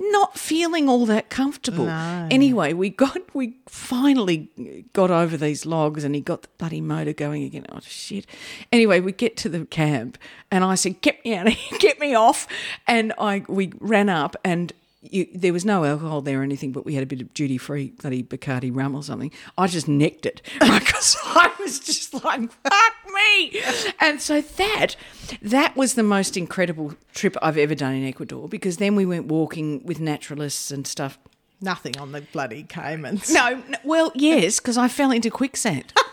not 0.00 0.38
feeling 0.38 0.88
all 0.88 1.04
that 1.06 1.28
comfortable. 1.28 1.84
No. 1.84 2.28
Anyway, 2.30 2.72
we 2.72 2.88
got 2.88 3.18
we 3.34 3.56
finally 3.66 4.48
got 4.92 5.10
over 5.10 5.36
these 5.36 5.66
logs 5.66 6.04
and 6.04 6.14
he 6.14 6.20
got 6.20 6.42
the 6.42 6.48
bloody 6.58 6.80
motor 6.80 7.12
going 7.12 7.44
again. 7.44 7.66
Oh 7.70 7.80
shit. 7.82 8.26
Anyway, 8.72 9.00
we 9.00 9.12
get 9.12 9.36
to 9.38 9.48
the 9.48 9.66
camp 9.66 10.16
and 10.50 10.64
I 10.64 10.74
said, 10.74 11.00
Get 11.02 11.22
me 11.24 11.34
out 11.34 11.48
of 11.48 11.52
here, 11.52 11.78
get 11.80 12.00
me 12.00 12.14
off 12.14 12.46
and 12.86 13.12
I 13.18 13.44
we 13.46 13.72
ran 13.78 14.08
up 14.08 14.36
and 14.42 14.72
you, 15.02 15.26
there 15.34 15.52
was 15.52 15.64
no 15.64 15.84
alcohol 15.84 16.20
there 16.20 16.40
or 16.40 16.42
anything, 16.42 16.72
but 16.72 16.84
we 16.84 16.94
had 16.94 17.02
a 17.02 17.06
bit 17.06 17.20
of 17.20 17.32
duty 17.32 17.56
free 17.56 17.92
bloody 18.00 18.22
Bacardi 18.22 18.74
rum 18.74 18.94
or 18.94 19.02
something. 19.02 19.32
I 19.56 19.66
just 19.66 19.88
necked 19.88 20.26
it 20.26 20.42
because 20.60 21.16
I 21.24 21.50
was 21.58 21.80
just 21.80 22.12
like, 22.12 22.50
fuck 22.52 22.94
me. 23.14 23.62
And 24.00 24.20
so 24.20 24.40
that 24.40 24.96
that 25.40 25.76
was 25.76 25.94
the 25.94 26.02
most 26.02 26.36
incredible 26.36 26.94
trip 27.14 27.36
I've 27.40 27.56
ever 27.56 27.74
done 27.74 27.94
in 27.94 28.04
Ecuador 28.04 28.48
because 28.48 28.76
then 28.76 28.94
we 28.94 29.06
went 29.06 29.26
walking 29.26 29.84
with 29.84 30.00
naturalists 30.00 30.70
and 30.70 30.86
stuff. 30.86 31.18
Nothing 31.62 31.98
on 31.98 32.12
the 32.12 32.22
bloody 32.22 32.64
caimans. 32.64 33.32
No, 33.32 33.62
no 33.68 33.78
well, 33.84 34.12
yes, 34.14 34.60
because 34.60 34.78
I 34.78 34.88
fell 34.88 35.10
into 35.10 35.30
quicksand. 35.30 35.92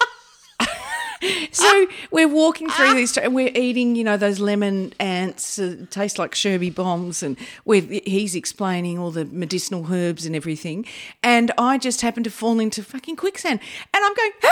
so 1.52 1.88
we're 2.12 2.28
walking 2.28 2.70
through 2.70 2.94
these, 2.96 3.18
and 3.18 3.34
we're 3.34 3.52
eating, 3.56 3.96
you 3.96 4.04
know, 4.04 4.18
those 4.18 4.40
lemon 4.40 4.94
ants, 5.00 5.58
uh, 5.60 5.86
taste 5.90 6.18
like 6.20 6.32
Sherby 6.34 6.74
bombs, 6.74 7.24
and 7.24 7.38
he's 7.66 8.36
explaining 8.36 8.98
all 9.00 9.12
the 9.12 9.26
medicinal 9.26 9.86
herbs 9.92 10.26
and 10.26 10.36
everything, 10.36 10.86
and 11.24 11.52
I 11.58 11.78
just 11.78 12.02
happen 12.02 12.24
to 12.24 12.30
fall 12.32 12.60
into 12.60 12.84
fucking 12.84 13.16
quicksand, 13.16 13.60
and 13.94 14.04
I'm 14.06 14.14
going 14.14 14.32
"Ah! 14.44 14.50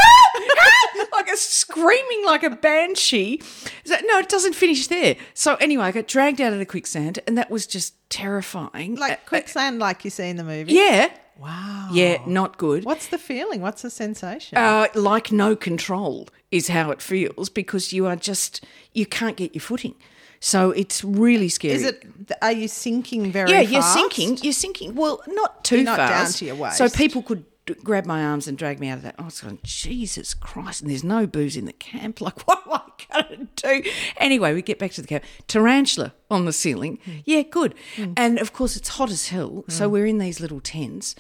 Ah!" 0.58 1.06
like 1.14 1.30
a 1.30 1.38
screaming 1.38 2.26
like 2.26 2.44
a 2.44 2.50
banshee. 2.50 3.42
So, 3.86 3.96
no, 4.06 4.20
it 4.20 4.30
doesn't 4.30 4.54
finish 4.56 4.88
there. 4.88 5.16
So 5.34 5.56
anyway, 5.56 5.86
I 5.86 5.92
got 5.92 6.08
dragged 6.08 6.42
out 6.42 6.54
of 6.54 6.60
the 6.60 6.66
quicksand, 6.66 7.20
and 7.28 7.38
that 7.38 7.50
was 7.52 7.68
just 7.68 7.94
terrifying. 8.10 8.98
Uh, 8.98 9.02
Like 9.02 9.26
quicksand, 9.26 9.80
like 9.80 10.04
you 10.04 10.10
see 10.12 10.30
in 10.30 10.38
the 10.38 10.44
movie. 10.44 10.74
yeah, 10.74 11.10
Wow. 11.38 11.90
yeah, 11.92 12.20
not 12.26 12.58
good. 12.58 12.86
What's 12.86 13.08
the 13.08 13.18
feeling? 13.18 13.62
What's 13.62 13.82
the 13.82 13.90
sensation? 13.90 14.58
Uh, 14.58 14.88
like 14.96 15.32
no 15.34 15.56
control 15.56 16.30
is 16.56 16.70
how 16.70 16.92
it 16.92 17.02
feels 17.02 17.50
because 17.50 17.92
you 17.92 18.06
are 18.06 18.16
just 18.16 18.64
you 18.94 19.06
can't 19.06 19.38
get 19.38 19.54
your 19.54 19.62
footing. 19.62 19.96
So 20.40 20.72
it's 20.72 21.04
really 21.04 21.50
scary. 21.50 21.76
Is 21.76 21.84
it? 21.84 22.06
Are 22.42 22.52
you 22.52 22.68
sinking 22.68 23.32
very? 23.32 23.52
Yeah, 23.52 23.62
you're 23.62 23.82
fast? 23.82 23.96
sinking. 23.96 24.38
You're 24.44 24.54
sinking. 24.54 24.96
Well, 24.96 25.22
not 25.28 25.64
too 25.64 25.78
You're 25.78 25.86
not 25.86 25.98
down 25.98 26.28
to 26.28 26.46
your 26.46 26.56
waist. 26.56 26.78
So 26.78 26.90
people 26.90 27.24
could 27.24 27.46
grab 27.84 28.06
my 28.06 28.24
arms 28.24 28.48
and 28.48 28.58
drag 28.58 28.80
me 28.80 28.90
out 28.90 28.98
of 28.98 29.04
that. 29.04 29.16
I 29.18 29.24
was 29.24 29.42
going, 29.42 29.60
Jesus 29.64 30.34
Christ! 30.34 30.82
And 30.82 30.90
there's 30.90 31.04
no 31.04 31.26
booze 31.26 31.58
in 31.58 31.66
the 31.66 31.74
camp. 31.74 32.22
Like, 32.26 32.48
what 32.48 32.64
am 32.66 32.74
I 32.74 33.24
going 33.24 33.50
to 33.56 33.82
do? 33.82 33.90
Anyway, 34.18 34.54
we 34.54 34.62
get 34.62 34.80
back 34.80 34.92
to 34.94 35.02
the 35.02 35.08
camp. 35.08 35.24
Tarantula 35.48 36.14
on 36.30 36.46
the 36.46 36.54
ceiling. 36.54 37.00
Hmm. 37.06 37.12
Yeah, 37.26 37.42
good. 37.42 37.76
Hmm. 37.96 38.14
And 38.16 38.40
of 38.40 38.54
course, 38.54 38.76
it's 38.76 38.90
hot 38.90 39.10
as 39.10 39.28
hell. 39.30 39.66
So 39.68 39.88
hmm. 39.88 39.94
we're 39.94 40.06
in 40.06 40.18
these 40.18 40.40
little 40.40 40.60
tents, 40.60 41.16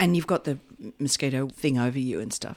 and 0.00 0.16
you've 0.16 0.26
got 0.26 0.44
the 0.44 0.58
mosquito 0.98 1.48
thing 1.48 1.78
over 1.78 1.98
you 1.98 2.20
and 2.20 2.32
stuff. 2.32 2.56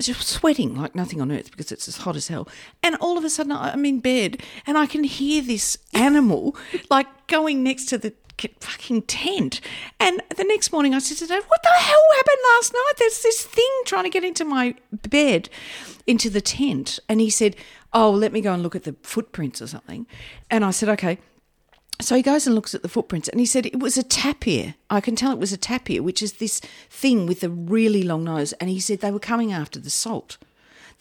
Just 0.00 0.26
sweating 0.26 0.74
like 0.74 0.94
nothing 0.94 1.20
on 1.20 1.30
earth 1.30 1.50
because 1.50 1.70
it's 1.70 1.88
as 1.88 1.98
hot 1.98 2.16
as 2.16 2.28
hell. 2.28 2.48
And 2.82 2.96
all 2.96 3.16
of 3.18 3.24
a 3.24 3.30
sudden, 3.30 3.52
I'm 3.52 3.84
in 3.84 4.00
bed 4.00 4.42
and 4.66 4.76
I 4.76 4.86
can 4.86 5.04
hear 5.04 5.42
this 5.42 5.78
animal 5.92 6.56
like 6.90 7.26
going 7.26 7.62
next 7.62 7.86
to 7.86 7.98
the 7.98 8.14
fucking 8.60 9.02
tent. 9.02 9.60
And 10.00 10.20
the 10.36 10.44
next 10.44 10.72
morning, 10.72 10.94
I 10.94 10.98
said 10.98 11.18
to 11.18 11.26
Dave, 11.26 11.44
"What 11.44 11.62
the 11.62 11.68
hell 11.68 12.06
happened 12.16 12.38
last 12.54 12.72
night? 12.72 12.92
There's 12.98 13.22
this 13.22 13.44
thing 13.44 13.70
trying 13.84 14.04
to 14.04 14.10
get 14.10 14.24
into 14.24 14.44
my 14.44 14.74
bed, 15.08 15.48
into 16.06 16.28
the 16.28 16.40
tent." 16.40 16.98
And 17.08 17.20
he 17.20 17.30
said, 17.30 17.54
"Oh, 17.92 18.10
let 18.10 18.32
me 18.32 18.40
go 18.40 18.52
and 18.52 18.62
look 18.62 18.74
at 18.74 18.82
the 18.82 18.96
footprints 19.02 19.62
or 19.62 19.68
something." 19.68 20.06
And 20.50 20.64
I 20.64 20.72
said, 20.72 20.88
"Okay." 20.88 21.18
So 22.02 22.16
he 22.16 22.22
goes 22.22 22.46
and 22.46 22.54
looks 22.54 22.74
at 22.74 22.82
the 22.82 22.88
footprints 22.88 23.28
and 23.28 23.38
he 23.38 23.46
said 23.46 23.64
it 23.64 23.78
was 23.78 23.96
a 23.96 24.02
tapir. 24.02 24.74
I 24.90 25.00
can 25.00 25.16
tell 25.16 25.32
it 25.32 25.38
was 25.38 25.52
a 25.52 25.56
tapir, 25.56 26.02
which 26.02 26.22
is 26.22 26.34
this 26.34 26.60
thing 26.90 27.26
with 27.26 27.44
a 27.44 27.48
really 27.48 28.02
long 28.02 28.24
nose. 28.24 28.52
And 28.54 28.68
he 28.68 28.80
said 28.80 29.00
they 29.00 29.12
were 29.12 29.18
coming 29.18 29.52
after 29.52 29.78
the 29.78 29.90
salt. 29.90 30.36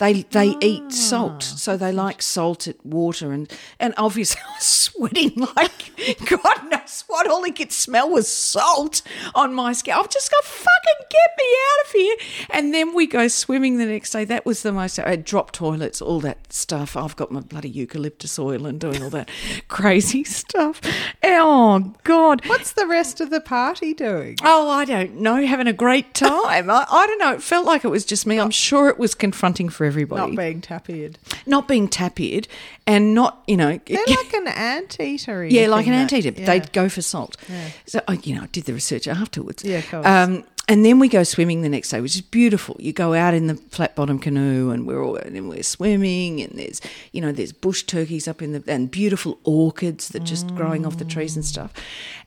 They 0.02 0.24
they 0.24 0.56
eat 0.62 0.92
salt, 0.92 1.48
ah. 1.52 1.56
so 1.58 1.78
they 1.78 1.92
like 1.92 2.24
salted 2.24 2.76
water 2.84 3.32
and 3.32 3.48
and 3.80 3.94
obviously 3.98 4.42
I 4.50 4.56
was 4.56 4.64
sweating 4.64 5.48
like 5.56 5.92
God 6.28 6.72
knows 6.72 7.04
what. 7.06 7.28
All 7.28 7.44
he 7.44 7.52
could 7.52 7.72
smell 7.72 8.10
was 8.10 8.28
salt 8.28 9.04
on 9.36 9.54
my 9.54 9.74
skin. 9.74 9.94
I've 9.94 10.10
just 10.10 10.32
got 10.32 10.44
fucking 10.44 11.06
get 11.08 11.30
me 11.38 11.46
out 11.46 11.86
of 11.86 11.92
here. 11.92 12.16
And 12.50 12.74
then 12.74 12.96
we 12.96 13.06
go 13.06 13.28
swimming 13.28 13.78
the 13.78 13.86
next 13.86 14.10
day. 14.10 14.26
That 14.26 14.44
was 14.44 14.64
the 14.64 14.72
most. 14.72 14.98
I 14.98 15.08
had 15.08 15.24
drop 15.24 15.52
toilets, 15.52 16.02
all 16.02 16.20
that 16.22 16.52
stuff. 16.52 16.98
I've 16.98 17.16
got 17.16 17.32
my 17.32 17.42
bloody 17.42 17.70
eucalyptus 17.70 18.40
oil 18.40 18.66
and 18.66 18.80
doing 18.80 19.04
all 19.04 19.12
that 19.12 19.30
crazy 19.68 20.24
stuff. 20.24 20.82
Oh 21.24 21.94
God. 22.04 22.44
What's 22.48 22.72
the 22.72 22.88
rest 22.88 23.22
of 23.22 23.30
the 23.30 23.40
party 23.40 23.94
doing? 23.94 24.38
Oh, 24.44 24.68
I 24.68 24.84
don't 24.84 25.18
know. 25.18 25.46
Having 25.46 25.68
a 25.68 25.74
great 25.74 26.16
time. 26.16 26.72
I, 26.72 26.88
I 26.90 27.06
don't 27.06 27.20
know. 27.20 27.34
It 27.34 27.44
felt 27.44 27.68
like 27.68 27.84
it 27.84 27.90
was 27.90 28.04
just 28.04 28.26
me. 28.26 28.40
I'm 28.40 28.50
sure 28.50 28.90
it 28.90 28.98
was 28.98 29.14
confronting 29.14 29.70
for 29.70 29.91
everybody. 29.92 30.32
Not 30.32 30.36
being 30.38 30.62
tapiered. 30.62 31.18
Not 31.46 31.68
being 31.68 31.88
tapiered 31.88 32.48
and 32.88 33.14
not, 33.14 33.44
you 33.48 33.58
know. 33.58 33.80
They're 33.86 34.04
like 34.08 34.34
an 34.34 34.48
anteater. 34.48 35.46
yeah, 35.46 35.68
like 35.68 35.88
an 35.88 35.94
anteater. 35.94 36.32
but 36.32 36.46
They'd 36.46 36.72
go 36.74 36.90
for 36.90 37.02
salt. 37.02 37.38
So, 37.86 38.02
I- 38.08 38.20
you 38.24 38.36
know, 38.36 38.44
I 38.44 38.48
did 38.48 38.66
the 38.66 38.74
research 38.74 39.08
afterwards. 39.08 39.64
Yeah, 39.64 39.80
of 39.80 39.90
course. 39.90 40.06
Um, 40.06 40.44
and 40.68 40.86
then 40.86 41.00
we 41.00 41.10
go 41.10 41.24
swimming 41.24 41.64
the 41.64 41.70
next 41.70 41.90
day, 41.90 42.00
which 42.00 42.16
is 42.16 42.22
beautiful. 42.22 42.78
You 42.80 42.94
go 42.94 43.14
out 43.14 43.34
in 43.34 43.48
the 43.48 43.56
flat 43.56 43.94
bottom 43.96 44.20
canoe, 44.20 44.70
and 44.70 44.86
we're 44.88 45.04
all 45.04 45.18
and 45.18 45.50
we're 45.50 45.64
swimming, 45.64 46.40
and 46.40 46.52
there's 46.58 46.80
you 47.12 47.20
know 47.20 47.32
there's 47.34 47.52
bush 47.52 47.84
turkeys 47.84 48.26
up 48.28 48.42
in 48.42 48.54
the 48.54 48.64
and 48.68 48.90
beautiful 48.90 49.40
orchids 49.44 50.10
that 50.10 50.24
just 50.24 50.56
growing 50.56 50.86
off 50.86 50.98
the 50.98 51.04
trees 51.04 51.36
and 51.36 51.44
stuff. 51.44 51.74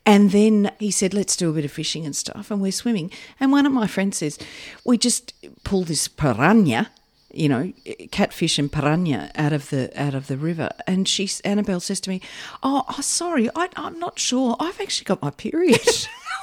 And 0.05 0.33
then 0.33 0.73
he 0.79 0.91
said, 0.91 1.15
"Let's 1.15 1.37
do 1.37 1.49
a 1.49 1.53
bit 1.55 1.65
of 1.65 1.73
fishing 1.73 2.05
and 2.05 2.15
stuff." 2.15 2.51
And 2.51 2.61
we're 2.61 2.73
swimming, 2.73 3.11
and 3.41 3.51
one 3.53 3.65
of 3.67 3.73
my 3.73 3.87
friends 3.87 4.19
says, 4.19 4.37
"We 4.85 4.99
just 4.99 5.33
pull 5.63 5.85
this 5.85 6.07
piranha." 6.09 6.91
You 7.37 7.49
know, 7.49 7.73
catfish 8.13 8.59
and 8.59 8.71
piranha 8.71 9.31
out 9.35 9.53
of 9.53 9.71
the 9.71 9.91
out 10.01 10.15
of 10.15 10.27
the 10.29 10.37
river, 10.37 10.71
and 10.87 11.09
she 11.09 11.29
Annabelle 11.45 11.81
says 11.81 12.01
to 12.03 12.11
me, 12.11 12.21
"Oh, 12.63 12.85
oh 12.89 13.01
sorry, 13.01 13.51
I, 13.57 13.69
I'm 13.77 13.99
not 13.99 14.19
sure. 14.19 14.57
I've 14.61 14.81
actually 14.81 15.05
got 15.07 15.21
my 15.23 15.31
period." 15.31 15.81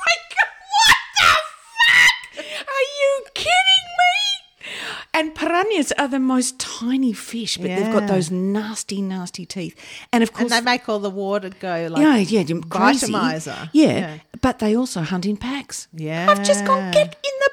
Oh 0.04 0.18
go, 0.32 0.46
what 0.78 0.98
the 1.18 2.44
fuck? 2.44 2.68
Are 2.68 2.88
you 3.02 3.26
kidding 3.34 3.88
me? 4.02 4.74
And 5.14 5.36
piranhas 5.36 5.92
are 5.98 6.08
the 6.08 6.20
most 6.20 6.60
tiny 6.60 7.14
fish, 7.14 7.58
but 7.58 7.68
they've 7.68 7.94
got 7.94 8.08
those 8.08 8.32
nasty, 8.32 9.02
nasty 9.02 9.46
teeth. 9.46 9.76
And 10.12 10.24
of 10.24 10.32
course, 10.34 10.52
And 10.52 10.66
they 10.66 10.72
make 10.72 10.88
all 10.90 11.00
the 11.00 11.10
water 11.10 11.50
go 11.50 11.88
like 11.92 12.02
yeah, 12.02 12.18
yeah, 12.18 12.60
crazy. 12.70 13.12
vitamizer. 13.12 13.70
Yeah, 13.74 13.88
Yeah. 13.88 14.18
but 14.42 14.60
they 14.60 14.76
also 14.76 15.02
hunt 15.02 15.26
in 15.26 15.38
packs. 15.38 15.88
Yeah. 15.94 16.28
I've 16.32 16.44
just 16.44 16.66
gone 16.66 16.92
get 16.92 17.08
in 17.24 17.34
the 17.46 17.52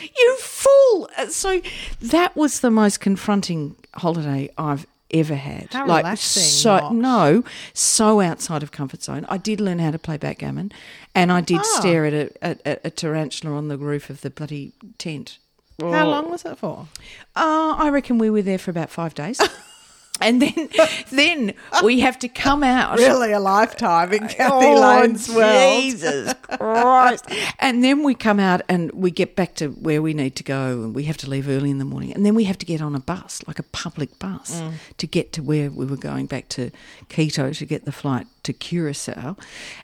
you 0.00 0.36
fool. 0.40 1.08
Uh, 1.18 1.26
So 1.28 1.60
that 2.00 2.34
was 2.36 2.60
the 2.60 2.70
most 2.70 3.00
confronting 3.00 3.76
holiday 3.94 4.50
I've 4.58 4.86
ever 5.12 5.34
had. 5.36 5.72
How 5.72 5.86
like 5.86 6.04
relaxing, 6.04 6.42
so 6.42 6.76
not. 6.78 6.94
no, 6.94 7.44
so 7.72 8.20
outside 8.20 8.62
of 8.62 8.72
comfort 8.72 9.02
zone. 9.02 9.24
I 9.28 9.36
did 9.36 9.60
learn 9.60 9.78
how 9.78 9.90
to 9.92 9.98
play 9.98 10.16
backgammon, 10.16 10.72
and 11.14 11.30
I 11.30 11.40
did 11.40 11.60
Ah. 11.60 11.78
stare 11.80 12.04
at 12.06 12.12
a, 12.14 12.44
at, 12.66 12.80
a 12.84 12.90
tarantula 12.90 13.54
on 13.56 13.68
the 13.68 13.78
roof 13.78 14.10
of 14.10 14.22
the 14.22 14.30
bloody 14.30 14.72
tent. 14.98 15.38
How 15.80 16.08
long 16.08 16.30
was 16.30 16.44
it 16.44 16.56
for? 16.58 16.86
Uh, 17.34 17.74
I 17.76 17.88
reckon 17.90 18.18
we 18.18 18.30
were 18.30 18.42
there 18.42 18.58
for 18.58 18.70
about 18.70 18.90
five 18.90 19.14
days. 19.14 19.40
And 20.20 20.40
then, 20.40 20.68
then 21.10 21.54
we 21.82 22.00
have 22.00 22.18
to 22.20 22.28
come 22.28 22.62
out. 22.62 22.98
Really, 22.98 23.32
a 23.32 23.40
lifetime 23.40 24.12
in 24.12 24.28
Kathy 24.28 24.66
Oh, 24.66 24.80
Lane's 24.80 25.28
world. 25.28 25.82
Jesus 25.82 26.32
Christ. 26.42 27.24
And 27.58 27.82
then 27.82 28.04
we 28.04 28.14
come 28.14 28.38
out 28.38 28.62
and 28.68 28.92
we 28.92 29.10
get 29.10 29.34
back 29.34 29.56
to 29.56 29.68
where 29.68 30.00
we 30.00 30.14
need 30.14 30.36
to 30.36 30.44
go 30.44 30.82
and 30.84 30.94
we 30.94 31.04
have 31.04 31.16
to 31.18 31.28
leave 31.28 31.48
early 31.48 31.70
in 31.70 31.78
the 31.78 31.84
morning. 31.84 32.12
And 32.12 32.24
then 32.24 32.34
we 32.36 32.44
have 32.44 32.58
to 32.58 32.66
get 32.66 32.80
on 32.80 32.94
a 32.94 33.00
bus, 33.00 33.42
like 33.48 33.58
a 33.58 33.64
public 33.64 34.18
bus, 34.18 34.60
Mm. 34.60 34.72
to 34.98 35.06
get 35.06 35.32
to 35.32 35.42
where 35.42 35.68
we 35.70 35.84
were 35.84 35.96
going 35.96 36.26
back 36.26 36.48
to 36.50 36.70
Quito 37.08 37.52
to 37.52 37.66
get 37.66 37.84
the 37.84 37.92
flight 37.92 38.26
to 38.44 38.52
Curacao. 38.52 39.36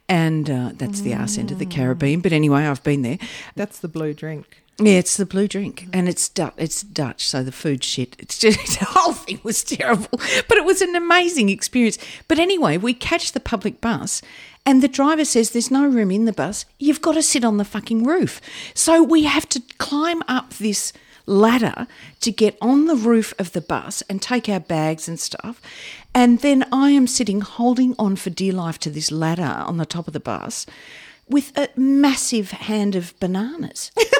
And 0.08 0.48
uh, 0.48 0.70
that's 0.74 1.00
the 1.00 1.12
arse 1.14 1.38
end 1.38 1.50
of 1.50 1.58
the 1.58 1.66
Mm. 1.66 1.72
Caribbean. 1.72 2.20
But 2.20 2.32
anyway, 2.32 2.66
I've 2.66 2.84
been 2.84 3.02
there. 3.02 3.18
That's 3.56 3.80
the 3.80 3.88
blue 3.88 4.14
drink. 4.14 4.59
Yeah, 4.82 4.94
it's 4.94 5.18
the 5.18 5.26
blue 5.26 5.46
drink, 5.46 5.88
and 5.92 6.08
it's 6.08 6.26
Dutch. 6.26 6.54
It's 6.56 6.80
Dutch, 6.80 7.28
so 7.28 7.42
the 7.42 7.52
food 7.52 7.84
shit. 7.84 8.16
It's 8.18 8.38
just 8.38 8.78
the 8.78 8.86
whole 8.86 9.12
thing 9.12 9.38
was 9.42 9.62
terrible, 9.62 10.18
but 10.48 10.56
it 10.56 10.64
was 10.64 10.80
an 10.80 10.96
amazing 10.96 11.50
experience. 11.50 11.98
But 12.28 12.38
anyway, 12.38 12.78
we 12.78 12.94
catch 12.94 13.32
the 13.32 13.40
public 13.40 13.82
bus, 13.82 14.22
and 14.64 14.82
the 14.82 14.88
driver 14.88 15.26
says 15.26 15.50
there's 15.50 15.70
no 15.70 15.86
room 15.86 16.10
in 16.10 16.24
the 16.24 16.32
bus. 16.32 16.64
You've 16.78 17.02
got 17.02 17.12
to 17.12 17.22
sit 17.22 17.44
on 17.44 17.58
the 17.58 17.64
fucking 17.64 18.04
roof. 18.04 18.40
So 18.72 19.02
we 19.02 19.24
have 19.24 19.46
to 19.50 19.62
climb 19.76 20.22
up 20.28 20.54
this 20.54 20.94
ladder 21.26 21.86
to 22.20 22.32
get 22.32 22.56
on 22.62 22.86
the 22.86 22.96
roof 22.96 23.34
of 23.38 23.52
the 23.52 23.60
bus 23.60 24.02
and 24.08 24.22
take 24.22 24.48
our 24.48 24.60
bags 24.60 25.08
and 25.08 25.20
stuff. 25.20 25.60
And 26.14 26.40
then 26.40 26.66
I 26.72 26.90
am 26.90 27.06
sitting 27.06 27.42
holding 27.42 27.94
on 27.98 28.16
for 28.16 28.30
dear 28.30 28.54
life 28.54 28.78
to 28.80 28.90
this 28.90 29.12
ladder 29.12 29.42
on 29.42 29.76
the 29.76 29.84
top 29.84 30.06
of 30.06 30.14
the 30.14 30.20
bus 30.20 30.64
with 31.28 31.56
a 31.56 31.68
massive 31.76 32.50
hand 32.50 32.96
of 32.96 33.18
bananas. 33.20 33.92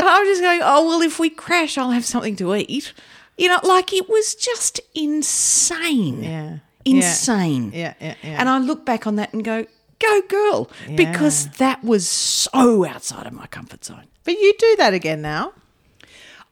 And 0.00 0.08
I'm 0.08 0.24
just 0.24 0.40
going, 0.40 0.60
oh, 0.62 0.86
well, 0.86 1.02
if 1.02 1.18
we 1.18 1.28
crash, 1.28 1.76
I'll 1.76 1.90
have 1.90 2.06
something 2.06 2.34
to 2.36 2.54
eat. 2.56 2.94
You 3.36 3.48
know, 3.48 3.60
like 3.62 3.92
it 3.92 4.08
was 4.08 4.34
just 4.34 4.80
insane. 4.94 6.22
Yeah. 6.22 6.58
Insane. 6.86 7.72
Yeah, 7.74 7.92
yeah, 8.00 8.14
yeah. 8.22 8.36
And 8.40 8.48
I 8.48 8.58
look 8.58 8.86
back 8.86 9.06
on 9.06 9.16
that 9.16 9.34
and 9.34 9.44
go, 9.44 9.66
go, 9.98 10.22
girl, 10.28 10.70
because 10.96 11.48
that 11.58 11.84
was 11.84 12.08
so 12.08 12.86
outside 12.86 13.26
of 13.26 13.34
my 13.34 13.46
comfort 13.48 13.84
zone. 13.84 14.06
But 14.24 14.34
you 14.38 14.54
do 14.58 14.76
that 14.78 14.94
again 14.94 15.20
now, 15.20 15.52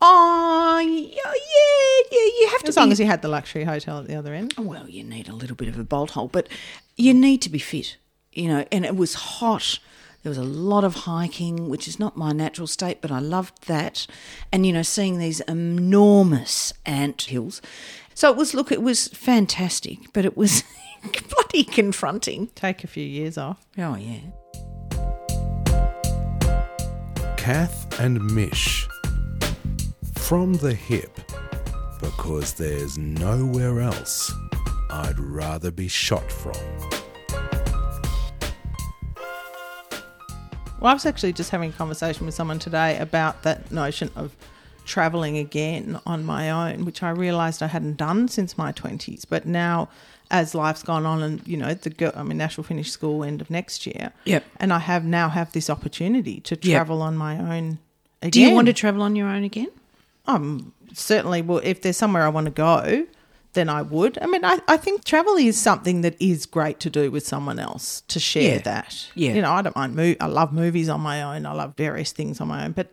Oh, 0.01 0.79
yeah, 0.79 0.93
yeah, 0.93 2.19
yeah. 2.19 2.27
You 2.41 2.49
have 2.53 2.61
to 2.63 2.69
as 2.69 2.75
be, 2.77 2.81
long 2.81 2.93
as 2.93 3.01
you 3.01 3.07
had 3.07 3.23
the 3.23 3.29
luxury 3.29 3.65
hotel 3.65 3.99
at 3.99 4.07
the 4.07 4.15
other 4.15 4.33
end. 4.33 4.55
well, 4.57 4.89
you 4.89 5.03
need 5.03 5.29
a 5.29 5.35
little 5.35 5.57
bit 5.57 5.69
of 5.69 5.79
a 5.79 5.85
bolt 5.85 6.11
hole, 6.13 6.29
but 6.29 6.49
you 6.97 7.13
need 7.13 7.43
to 7.43 7.51
be 7.51 7.59
fit, 7.59 7.97
you 8.33 8.47
know. 8.49 8.65
And 8.71 8.85
it 8.85 8.95
was 8.97 9.15
hot. 9.15 9.79
There 10.23 10.31
was 10.31 10.39
a 10.39 10.43
lot 10.43 10.85
of 10.85 10.95
hiking, 10.95 11.69
which 11.69 11.87
is 11.87 12.01
not 12.01 12.17
my 12.17 12.33
natural 12.33 12.67
state, 12.67 13.01
but 13.01 13.11
I 13.11 13.21
loved 13.21 13.67
that. 13.69 14.07
And 14.53 14.67
you 14.67 14.73
know, 14.73 14.83
seeing 14.83 15.19
these 15.19 15.41
enormous 15.41 16.73
ant 16.85 17.23
hills. 17.23 17.63
So 18.15 18.31
it 18.31 18.37
was 18.37 18.53
look, 18.53 18.73
it 18.73 18.83
was 18.83 19.09
fantastic, 19.09 20.13
but 20.13 20.25
it 20.25 20.37
was 20.37 20.65
bloody 21.31 21.63
confronting. 21.63 22.49
Take 22.57 22.83
a 22.83 22.89
few 22.89 23.05
years 23.05 23.39
off. 23.39 23.65
Oh 23.79 23.95
yeah. 23.97 24.21
Kath 27.37 27.99
and 28.01 28.35
Mish. 28.35 28.89
From 30.17 30.55
the 30.55 30.75
hip, 30.75 31.19
because 32.01 32.55
there's 32.55 32.99
nowhere 32.99 33.81
else 33.81 34.33
I'd 34.91 35.19
rather 35.19 35.71
be 35.71 35.89
shot 35.89 36.31
from. 36.31 36.88
Well, 40.81 40.91
I 40.91 40.95
was 40.95 41.07
actually 41.07 41.33
just 41.33 41.51
having 41.51 41.71
a 41.71 41.73
conversation 41.73 42.25
with 42.27 42.35
someone 42.35 42.59
today 42.59 42.99
about 42.99 43.43
that 43.43 43.73
notion 43.73 44.11
of 44.15 44.37
traveling 44.85 45.37
again 45.37 45.99
on 46.07 46.25
my 46.25 46.51
own, 46.51 46.85
which 46.85 47.03
I 47.03 47.11
realized 47.11 47.63
I 47.63 47.67
hadn't 47.67 47.97
done 47.97 48.29
since 48.29 48.57
my 48.57 48.73
20s. 48.73 49.25
But 49.29 49.45
now, 49.45 49.89
as 50.31 50.55
life's 50.55 50.83
gone 50.85 51.05
on, 51.05 51.23
and 51.23 51.47
you 51.47 51.57
know, 51.57 51.75
the 51.75 51.91
girl, 51.91 52.13
I'm 52.15 52.31
in 52.31 52.37
National 52.39 52.63
Finish 52.65 52.91
School 52.93 53.25
end 53.25 53.41
of 53.41 53.51
next 53.51 53.87
year. 53.87 54.13
Yep. 54.25 54.45
And 54.61 54.73
I 54.73 54.79
have 54.79 55.05
now 55.05 55.29
have 55.29 55.53
this 55.53 55.69
opportunity 55.69 56.41
to 56.41 56.55
Yep. 56.55 56.63
travel 56.63 57.03
on 57.03 57.17
my 57.17 57.37
own 57.37 57.79
again. 58.23 58.31
Do 58.31 58.41
you 58.41 58.55
want 58.55 58.69
to 58.69 58.73
travel 58.73 59.03
on 59.03 59.17
your 59.17 59.27
own 59.29 59.43
again? 59.43 59.69
Um, 60.27 60.73
certainly. 60.93 61.43
Well, 61.43 61.61
if 61.65 61.83
there's 61.83 61.97
somewhere 61.97 62.23
I 62.25 62.29
want 62.29 62.45
to 62.47 62.53
go, 62.53 63.07
than 63.59 63.69
I 63.69 63.83
would. 63.83 64.15
I 64.23 64.27
mean, 64.27 64.45
I, 64.45 64.57
I 64.69 64.77
think 64.77 65.03
travel 65.05 65.35
is 65.37 65.57
something 65.71 66.03
that 66.03 66.15
is 66.21 66.47
great 66.47 66.79
to 66.81 66.91
do 66.91 67.11
with 67.11 67.27
someone 67.27 67.59
else 67.59 68.03
to 68.09 68.19
share 68.21 68.55
Yeah. 68.57 68.63
that. 68.73 68.91
Yeah. 69.15 69.35
You 69.35 69.43
know, 69.43 69.53
I 69.53 69.63
don't 69.63 69.75
mind. 69.77 69.97
Mo- 69.97 70.15
I 70.21 70.27
love 70.27 70.53
movies 70.53 70.89
on 70.89 71.01
my 71.01 71.23
own. 71.23 71.45
I 71.45 71.53
love 71.53 71.75
various 71.77 72.13
things 72.13 72.41
on 72.41 72.47
my 72.49 72.65
own. 72.65 72.73
But 72.73 72.89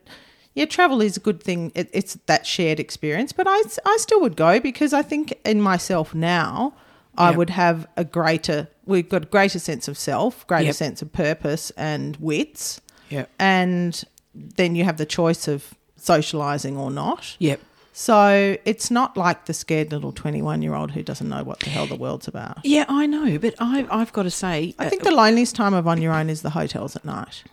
yeah, 0.55 0.65
travel 0.65 1.01
is 1.01 1.17
a 1.17 1.19
good 1.19 1.41
thing. 1.43 1.71
It, 1.75 1.89
it's 1.93 2.13
that 2.25 2.45
shared 2.47 2.79
experience. 2.79 3.31
But 3.31 3.45
I, 3.47 3.61
I 3.85 3.97
still 3.99 4.21
would 4.21 4.35
go 4.35 4.59
because 4.59 4.91
I 4.91 5.03
think 5.03 5.33
in 5.45 5.61
myself 5.61 6.15
now, 6.15 6.73
I 7.17 7.29
Yep. 7.29 7.37
would 7.37 7.49
have 7.51 7.87
a 7.95 8.03
greater, 8.03 8.67
we've 8.85 9.07
got 9.07 9.23
a 9.23 9.27
greater 9.27 9.59
sense 9.59 9.87
of 9.87 9.97
self, 9.97 10.45
greater 10.47 10.65
Yep. 10.65 10.75
sense 10.75 11.01
of 11.01 11.13
purpose 11.13 11.71
and 11.77 12.17
wits. 12.17 12.81
Yep. 13.09 13.29
And 13.39 14.03
then 14.33 14.75
you 14.75 14.83
have 14.83 14.97
the 14.97 15.05
choice 15.05 15.47
of 15.47 15.75
socializing 15.95 16.75
or 16.77 16.89
not. 16.91 17.35
Yep. 17.39 17.59
So 17.97 18.57
it's 18.65 18.91
not 18.91 19.15
like 19.15 19.45
the 19.45 19.53
scared 19.53 19.93
little 19.93 20.11
21 20.11 20.61
year 20.61 20.75
old 20.75 20.91
who 20.91 21.01
doesn't 21.01 21.29
know 21.29 21.45
what 21.45 21.61
the 21.61 21.69
hell 21.69 21.87
the 21.87 21.95
world's 21.95 22.27
about. 22.27 22.57
Yeah, 22.65 22.83
I 22.89 23.05
know, 23.05 23.39
but 23.39 23.55
I, 23.57 23.87
I've 23.89 24.11
got 24.11 24.23
to 24.23 24.29
say, 24.29 24.75
I 24.77 24.87
uh, 24.87 24.89
think 24.89 25.03
the 25.03 25.15
loneliest 25.15 25.55
time 25.55 25.73
of 25.73 25.87
on 25.87 26.01
your 26.01 26.11
own 26.11 26.29
is 26.29 26.41
the 26.41 26.49
hotels 26.49 26.97
at 26.97 27.05
night. 27.05 27.45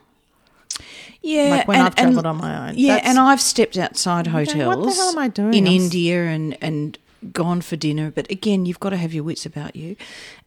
yeah, 1.22 1.44
like 1.50 1.68
when 1.68 1.78
and- 1.78 1.86
I've 1.86 1.94
travelled 1.94 2.26
on 2.26 2.38
my 2.38 2.68
own. 2.70 2.74
Yeah, 2.76 2.94
That's- 2.94 3.08
and 3.10 3.20
I've 3.20 3.40
stepped 3.40 3.78
outside 3.78 4.26
hotels. 4.26 4.76
"What 4.76 4.84
the 4.84 4.92
hell 4.92 5.10
am 5.10 5.18
I 5.18 5.28
doing? 5.28 5.54
in 5.54 5.68
I'm 5.68 5.72
India 5.74 6.24
and 6.26 6.58
and 6.60 6.98
gone 7.32 7.60
for 7.60 7.76
dinner? 7.76 8.10
But 8.10 8.28
again, 8.28 8.66
you've 8.66 8.80
got 8.80 8.90
to 8.90 8.96
have 8.96 9.14
your 9.14 9.22
wits 9.22 9.46
about 9.46 9.76
you. 9.76 9.94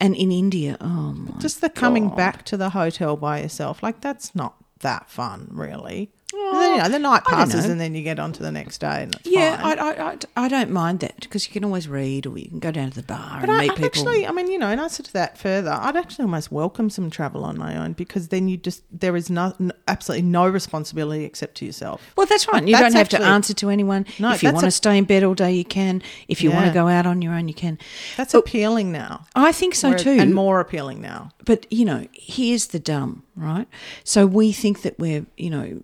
And 0.01 0.13
in 0.13 0.29
India, 0.29 0.75
oh 0.81 1.13
my, 1.13 1.39
Just 1.39 1.61
the 1.61 1.69
coming 1.69 2.09
God. 2.09 2.17
back 2.17 2.43
to 2.45 2.57
the 2.57 2.71
hotel 2.71 3.15
by 3.15 3.41
yourself, 3.41 3.81
like 3.81 4.01
that's 4.01 4.35
not 4.35 4.55
that 4.81 5.09
fun, 5.09 5.47
really. 5.51 6.09
And 6.38 6.56
then, 6.62 6.72
you 6.75 6.84
know, 6.84 6.89
the 6.89 7.00
night 7.00 7.24
I 7.27 7.32
don't 7.32 7.39
passes 7.39 7.65
know. 7.65 7.72
and 7.72 7.82
then 7.82 7.96
you 7.96 8.04
get 8.04 8.20
on 8.20 8.32
to 8.34 8.44
the 8.44 8.51
next 8.51 8.80
day 8.80 9.04
and 9.04 9.15
it's 9.15 9.25
Yeah, 9.27 9.60
fine. 9.62 9.80
I, 9.80 9.84
I, 9.84 10.12
I, 10.12 10.18
I 10.46 10.48
don't 10.48 10.70
mind 10.70 11.00
that 11.00 11.20
because 11.22 11.48
you 11.48 11.54
can 11.54 11.63
always 11.65 11.88
read 11.88 12.25
or 12.27 12.38
you 12.38 12.48
can 12.50 12.60
go 12.60 12.72
down 12.72 12.89
to 12.92 12.96
the 12.96 13.04
bar 13.04 13.38
But 13.39 13.50
and 13.50 13.51
I, 13.51 13.62
meet 13.62 13.72
I'd 13.72 13.75
people. 13.77 13.86
actually, 13.88 14.27
I 14.27 14.32
mean, 14.32 14.48
you 14.51 14.58
know, 14.60 14.70
in 14.70 14.80
answer 14.80 15.01
to 15.04 15.13
that 15.13 15.38
further, 15.38 15.72
I'd 15.72 15.96
actually 15.96 16.24
almost 16.24 16.51
welcome 16.51 16.89
some 16.89 17.10
travel 17.10 17.44
on 17.44 17.58
my 17.58 17.77
own 17.77 17.94
because 17.94 18.27
then 18.27 18.48
you 18.48 18.58
just, 18.58 18.84
there 18.92 19.15
is 19.15 19.30
no, 19.30 19.54
n- 19.60 19.72
absolutely 19.88 20.27
no 20.27 20.48
responsibility 20.48 21.24
except 21.24 21.56
to 21.56 21.65
yourself. 21.65 22.01
well, 22.15 22.25
that's 22.27 22.48
right. 22.51 22.65
You 22.65 22.74
That's 22.74 22.84
don't 22.94 22.94
have 22.98 23.10
to 23.10 23.15
actually- 23.18 23.30
answer 23.32 23.54
to 23.56 23.70
anyone. 23.70 24.06
No, 24.20 24.32
if 24.34 24.44
you 24.44 24.48
that's 24.48 24.54
want 24.56 24.63
to 24.65 24.68
a- 24.68 24.72
stay 24.72 24.98
in 24.98 25.06
bed 25.06 25.24
all 25.24 25.34
day, 25.36 25.51
you 25.54 25.65
can. 25.65 26.01
If 26.27 26.44
you 26.44 26.51
want 26.51 26.65
Yeah. 26.65 26.72
to 26.72 26.74
go 26.75 26.88
out 26.88 27.06
on 27.06 27.22
your 27.22 27.34
own, 27.34 27.48
you 27.48 27.54
can. 27.54 27.77
That's 28.18 28.34
appealing 28.34 28.92
now. 28.92 29.25
I 29.36 29.51
think 29.51 29.74
so 29.75 29.89
Whereas- 29.89 30.04
too. 30.04 30.18
And 30.20 30.34
more 30.36 30.60
appealing 30.60 31.01
now. 31.01 31.30
But, 31.46 31.72
you 31.72 31.86
know, 31.86 32.08
here's 32.13 32.68
the 32.68 32.80
dumb, 32.80 33.24
right? 33.36 33.68
So 34.04 34.25
we 34.25 34.51
think 34.51 34.82
that 34.82 34.98
we're, 35.00 35.25
you 35.38 35.50
know, 35.50 35.82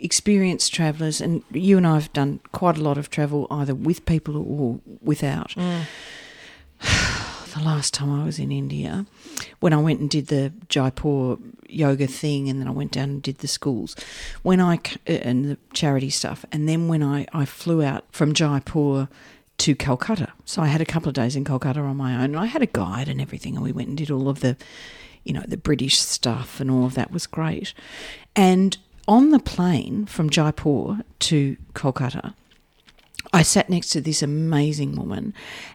experienced 0.00 0.74
travellers, 0.74 1.20
and 1.20 1.42
you 1.52 1.76
and 1.76 1.86
I 1.86 1.94
have 1.94 2.12
done 2.12 2.40
quite 2.52 2.78
a 2.78 2.82
lot 2.82 2.98
of 2.98 3.10
travel 3.10 3.46
either 3.50 3.74
with 3.74 4.06
people 4.06 4.36
or 4.36 4.80
without. 5.02 5.54
the 7.58 7.64
last 7.64 7.94
time 7.94 8.10
I 8.10 8.24
was 8.24 8.38
in 8.38 8.52
India, 8.52 9.06
when 9.60 9.72
I 9.72 9.78
went 9.78 10.00
and 10.00 10.08
did 10.10 10.28
the 10.28 10.52
Jaipur 10.68 11.36
yoga 11.68 12.06
thing, 12.06 12.48
and 12.48 12.60
then 12.60 12.68
I 12.68 12.72
went 12.72 12.92
down 12.92 13.10
and 13.10 13.22
did 13.22 13.38
the 13.38 13.48
schools, 13.48 13.96
when 14.42 14.60
I 14.60 14.76
uh, 15.08 15.12
and 15.12 15.44
the 15.44 15.58
charity 15.72 16.10
stuff, 16.10 16.44
and 16.52 16.68
then 16.68 16.88
when 16.88 17.02
I, 17.02 17.26
I 17.32 17.44
flew 17.44 17.82
out 17.82 18.04
from 18.12 18.32
Jaipur 18.32 19.08
to 19.58 19.74
Calcutta, 19.74 20.32
so 20.44 20.62
I 20.62 20.66
had 20.66 20.80
a 20.80 20.86
couple 20.86 21.08
of 21.08 21.14
days 21.14 21.36
in 21.36 21.44
Calcutta 21.44 21.80
on 21.80 21.96
my 21.96 22.14
own, 22.14 22.24
and 22.24 22.38
I 22.38 22.46
had 22.46 22.62
a 22.62 22.66
guide 22.66 23.08
and 23.08 23.20
everything, 23.20 23.56
and 23.56 23.64
we 23.64 23.72
went 23.72 23.88
and 23.88 23.98
did 23.98 24.10
all 24.10 24.28
of 24.28 24.40
the, 24.40 24.56
you 25.24 25.32
know, 25.32 25.42
the 25.46 25.56
British 25.56 25.98
stuff, 25.98 26.60
and 26.60 26.70
all 26.70 26.86
of 26.86 26.94
that 26.94 27.10
was 27.10 27.26
great, 27.26 27.74
and 28.36 28.78
on 29.08 29.30
the 29.30 29.38
plane 29.38 30.04
from 30.06 30.30
Jaipur 30.30 31.00
to 31.20 31.56
Kolkata, 31.72 32.34
I 33.32 33.42
sat 33.42 33.68
next 33.68 33.90
to 33.90 34.00
this 34.00 34.22
amazing 34.22 34.96
woman, 34.96 35.34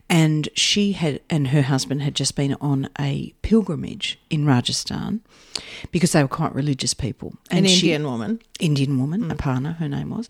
and 0.10 0.50
she 0.56 0.94
had 0.94 1.22
and 1.30 1.50
her 1.50 1.62
husband 1.62 2.02
had 2.02 2.16
just 2.16 2.36
been 2.36 2.56
on 2.60 2.90
a 3.00 3.34
pilgrimage 3.44 4.20
in 4.32 4.46
Rajasthan 4.46 5.22
because 5.92 6.14
they 6.14 6.24
were 6.24 6.28
quite 6.28 6.56
religious 6.56 6.96
people. 6.96 7.36
An 7.52 7.60
And 7.60 7.70
she- 7.70 7.92
Indian 7.92 8.06
woman. 8.06 8.40
Indian 8.60 8.98
woman, 9.00 9.26
mm. 9.26 9.32
Aparna, 9.36 9.78
her 9.78 9.88
name 9.88 10.10
was, 10.10 10.30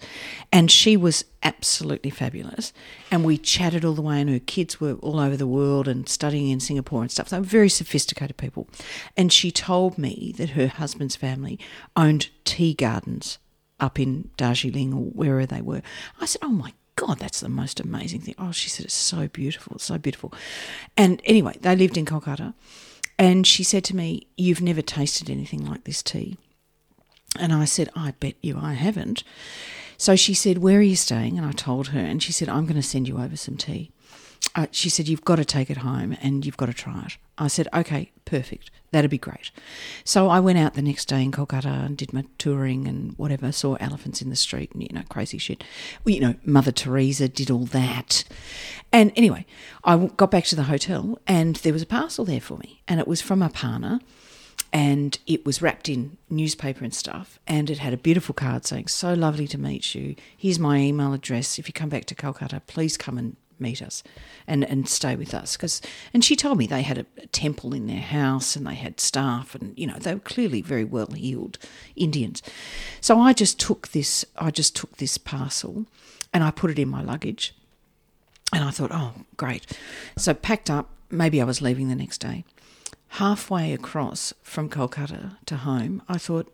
and 0.52 0.70
she 0.70 0.98
was 0.98 1.24
absolutely 1.44 2.10
fabulous. 2.10 2.74
And 3.10 3.24
we 3.24 3.38
chatted 3.38 3.86
all 3.86 3.94
the 3.94 4.02
way, 4.02 4.20
and 4.20 4.30
her 4.30 4.40
kids 4.40 4.82
were 4.82 4.96
all 4.96 5.20
over 5.20 5.38
the 5.38 5.48
world 5.48 5.88
and 5.88 6.10
studying 6.10 6.50
in 6.50 6.60
Singapore 6.60 7.04
and 7.04 7.12
stuff. 7.12 7.30
They 7.30 7.38
were 7.38 7.44
very 7.46 7.70
sophisticated 7.70 8.36
people. 8.38 8.68
And 9.16 9.32
she 9.32 9.50
told 9.52 9.98
me 9.98 10.34
that 10.38 10.52
her 10.52 10.68
husband's 10.68 11.16
family 11.16 11.58
owned 11.96 12.30
tea 12.44 12.74
gardens 12.74 13.38
up 13.80 13.98
in 14.00 14.30
Darjeeling 14.36 14.94
or 14.94 15.06
wherever 15.06 15.46
they 15.46 15.62
were. 15.62 15.82
I 16.20 16.26
said, 16.26 16.40
"Oh 16.44 16.50
my 16.50 16.74
God, 16.96 17.20
that's 17.20 17.40
the 17.40 17.50
most 17.50 17.80
amazing 17.80 18.22
thing." 18.22 18.36
Oh, 18.38 18.52
she 18.52 18.70
said, 18.70 18.86
"It's 18.86 18.94
so 18.94 19.28
beautiful, 19.28 19.76
it's 19.76 19.86
so 19.86 19.98
beautiful." 19.98 20.34
And 20.96 21.22
anyway, 21.26 21.58
they 21.62 21.76
lived 21.76 21.98
in 21.98 22.06
Kolkata, 22.06 22.54
and 23.18 23.46
she 23.46 23.64
said 23.64 23.84
to 23.86 23.96
me, 23.96 24.28
"You've 24.38 24.62
never 24.62 24.82
tasted 24.82 25.30
anything 25.30 25.66
like 25.66 25.84
this 25.84 26.04
tea." 26.04 26.38
And 27.40 27.52
I 27.52 27.66
said, 27.66 27.90
I 27.96 28.12
bet 28.20 28.36
you 28.42 28.58
I 28.60 28.74
haven't. 28.74 29.24
So 29.98 30.16
she 30.16 30.34
said, 30.34 30.60
Where 30.60 30.80
are 30.80 30.84
you 30.84 30.96
staying? 30.96 31.38
And 31.38 31.48
I 31.48 31.52
told 31.52 31.90
her, 31.90 32.00
and 32.00 32.22
she 32.22 32.32
said, 32.32 32.50
I'm 32.50 32.66
going 32.66 32.76
to 32.76 32.84
send 32.84 33.08
you 33.08 33.18
over 33.18 33.36
some 33.36 33.58
tea. 33.58 33.92
Uh, 34.56 34.68
she 34.72 34.90
said, 34.90 35.08
You've 35.08 35.26
got 35.26 35.38
to 35.38 35.46
take 35.46 35.70
it 35.70 35.78
home 35.78 36.16
and 36.22 36.46
you've 36.46 36.58
got 36.58 36.68
to 36.68 36.74
try 36.74 37.04
it. 37.06 37.18
I 37.38 37.48
said, 37.48 37.68
Okay, 37.74 38.12
perfect. 38.26 38.70
That'd 38.92 39.10
be 39.10 39.18
great. 39.18 39.50
So 40.04 40.30
I 40.30 40.40
went 40.40 40.60
out 40.60 40.76
the 40.76 40.82
next 40.82 41.06
day 41.06 41.24
in 41.24 41.32
Kolkata 41.32 41.86
and 41.86 41.98
did 41.98 42.14
my 42.14 42.26
touring 42.38 42.88
and 42.88 43.18
whatever, 43.18 43.52
saw 43.52 43.74
elephants 43.76 44.22
in 44.22 44.30
the 44.30 44.36
street 44.36 44.72
and, 44.74 44.84
you 44.84 44.90
know, 44.92 45.02
crazy 45.10 45.40
shit. 45.40 45.64
Well, 46.04 46.14
you 46.14 46.22
know, 46.22 46.36
Mother 46.46 46.72
Teresa 46.72 47.28
did 47.28 47.50
all 47.50 47.66
that. 47.66 48.24
And 48.92 49.12
anyway, 49.16 49.48
I 49.84 49.98
got 49.98 50.30
back 50.30 50.46
to 50.46 50.56
the 50.56 50.64
hotel 50.64 51.18
and 51.26 51.56
there 51.58 51.74
was 51.74 51.82
a 51.82 51.88
parcel 51.88 52.24
there 52.24 52.42
for 52.42 52.58
me. 52.58 52.84
And 52.88 53.00
it 53.00 53.08
was 53.08 53.22
from 53.22 53.40
Aparna 53.40 54.00
and 54.72 55.20
it 55.26 55.46
was 55.46 55.62
wrapped 55.62 55.88
in 55.88 56.18
newspaper 56.30 56.84
and 56.84 56.94
stuff 56.94 57.40
and 57.48 57.70
it 57.70 57.78
had 57.78 57.94
a 57.94 57.98
beautiful 57.98 58.34
card 58.34 58.66
saying 58.66 58.88
so 58.88 59.14
lovely 59.14 59.48
to 59.48 59.58
meet 59.58 59.94
you 59.94 60.16
here's 60.36 60.58
my 60.58 60.78
email 60.78 61.14
address 61.14 61.60
if 61.60 61.68
you 61.68 61.74
come 61.74 61.90
back 61.90 62.06
to 62.06 62.16
calcutta 62.16 62.62
please 62.66 62.98
come 62.98 63.18
and 63.18 63.36
meet 63.64 63.82
us 63.82 64.04
and 64.46 64.64
and 64.66 64.88
stay 64.88 65.16
with 65.16 65.34
us 65.34 65.58
because 65.58 65.82
and 66.14 66.24
she 66.24 66.36
told 66.36 66.58
me 66.60 66.68
they 66.68 66.84
had 66.84 67.00
a, 67.00 67.06
a 67.18 67.28
temple 67.28 67.74
in 67.74 67.88
their 67.88 68.02
house 68.02 68.56
and 68.56 68.68
they 68.68 68.76
had 68.76 69.00
staff 69.00 69.56
and 69.56 69.74
you 69.78 69.88
know 69.88 69.98
they 69.98 70.14
were 70.14 70.20
clearly 70.20 70.62
very 70.62 70.84
well 70.84 71.08
heeled 71.08 71.58
indians 71.96 72.44
so 73.02 73.20
i 73.20 73.34
just 73.34 73.60
took 73.60 73.88
this 73.90 74.24
i 74.38 74.52
just 74.52 74.76
took 74.76 74.98
this 74.98 75.18
parcel 75.18 75.88
and 76.32 76.44
i 76.44 76.52
put 76.52 76.70
it 76.70 76.78
in 76.78 76.88
my 76.88 77.02
luggage 77.02 77.56
and 78.54 78.64
I 78.64 78.70
thought, 78.70 78.92
oh, 78.94 79.14
great. 79.36 79.66
So 80.16 80.34
packed 80.34 80.70
up, 80.70 80.90
maybe 81.10 81.42
I 81.42 81.46
was 81.46 81.62
leaving 81.62 81.90
the 81.90 81.96
next 81.96 82.20
day. 82.20 82.46
Halfway 83.08 83.74
across 83.74 84.34
from 84.44 84.70
Kolkata 84.70 85.38
to 85.48 85.58
home, 85.58 86.04
I 86.08 86.18
thought, 86.18 86.54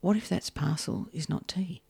what 0.00 0.16
if 0.16 0.28
that's 0.28 0.48
parcel 0.48 1.08
is 1.12 1.28
not 1.28 1.46
tea? 1.46 1.82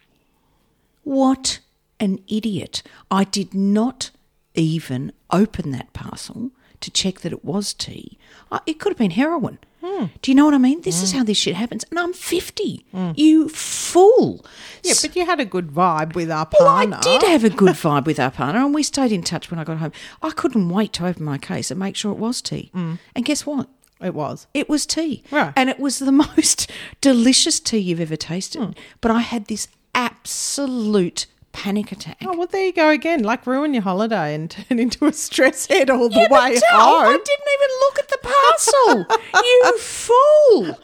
What 1.04 1.60
an 2.00 2.18
idiot. 2.28 2.82
I 3.10 3.24
did 3.24 3.54
not 3.54 4.10
even 4.58 5.12
open 5.30 5.70
that 5.72 5.92
parcel 5.92 6.50
to 6.80 6.90
check 6.90 7.20
that 7.20 7.32
it 7.32 7.44
was 7.44 7.72
tea. 7.72 8.18
It 8.66 8.78
could 8.78 8.90
have 8.90 8.98
been 8.98 9.12
heroin. 9.12 9.58
Hmm. 9.82 10.06
Do 10.22 10.30
you 10.30 10.34
know 10.34 10.44
what 10.44 10.54
I 10.54 10.58
mean? 10.58 10.80
This 10.82 11.02
is 11.02 11.12
hmm. 11.12 11.18
how 11.18 11.24
this 11.24 11.36
shit 11.36 11.54
happens. 11.54 11.84
And 11.90 11.98
I'm 11.98 12.12
50. 12.12 12.84
Hmm. 12.92 13.10
You 13.16 13.48
fool. 13.48 14.44
Yeah, 14.82 14.94
but 15.00 15.14
you 15.14 15.24
had 15.24 15.38
a 15.40 15.44
good 15.44 15.68
vibe 15.68 16.14
with 16.14 16.28
Aparna. 16.28 16.50
Well, 16.60 16.94
I 16.94 17.00
did 17.00 17.22
have 17.22 17.44
a 17.44 17.50
good 17.50 17.74
vibe 17.74 18.06
with 18.06 18.18
Aparna, 18.18 18.64
and 18.64 18.74
we 18.74 18.82
stayed 18.82 19.12
in 19.12 19.22
touch 19.22 19.50
when 19.50 19.60
I 19.60 19.64
got 19.64 19.78
home. 19.78 19.92
I 20.22 20.30
couldn't 20.30 20.68
wait 20.68 20.92
to 20.94 21.06
open 21.06 21.24
my 21.24 21.38
case 21.38 21.70
and 21.70 21.78
make 21.78 21.96
sure 21.96 22.12
it 22.12 22.18
was 22.18 22.42
tea. 22.42 22.70
And 22.74 23.24
guess 23.24 23.46
what? 23.46 23.68
It 24.00 24.14
was. 24.14 24.46
It 24.54 24.68
was 24.68 24.86
tea. 24.86 25.24
Right. 25.30 25.52
And 25.56 25.68
it 25.68 25.80
was 25.80 25.98
the 25.98 26.12
most 26.36 26.70
delicious 27.00 27.60
tea 27.60 27.78
you've 27.78 28.00
ever 28.00 28.16
tasted. 28.16 28.78
But 29.00 29.10
I 29.10 29.20
had 29.20 29.46
this 29.46 29.68
absolute 29.94 31.26
panic 31.58 31.90
attack. 31.92 32.16
Oh, 32.24 32.36
well, 32.36 32.46
there 32.46 32.66
you 32.66 32.72
go 32.72 32.88
again. 32.90 33.22
Like 33.24 33.46
ruin 33.46 33.74
your 33.74 33.82
holiday 33.82 34.34
and 34.34 34.48
turn 34.68 34.78
into 34.78 35.06
a 35.06 35.12
stress 35.12 35.66
head 35.66 35.90
all 35.90 36.08
the 36.08 36.14
Yeah, 36.20 36.26
but 36.30 36.42
way 36.50 36.58
Del, 36.58 36.62
I 36.80 37.10
didn't 37.12 37.48
even 37.56 37.70
look 37.80 37.98
at 37.98 38.08
the 38.08 38.18
parcel. 38.22 39.42
you 39.44 39.78
fool. 39.78 40.78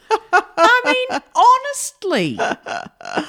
I 0.56 0.80
mean, 0.84 1.20
honestly. 1.34 2.38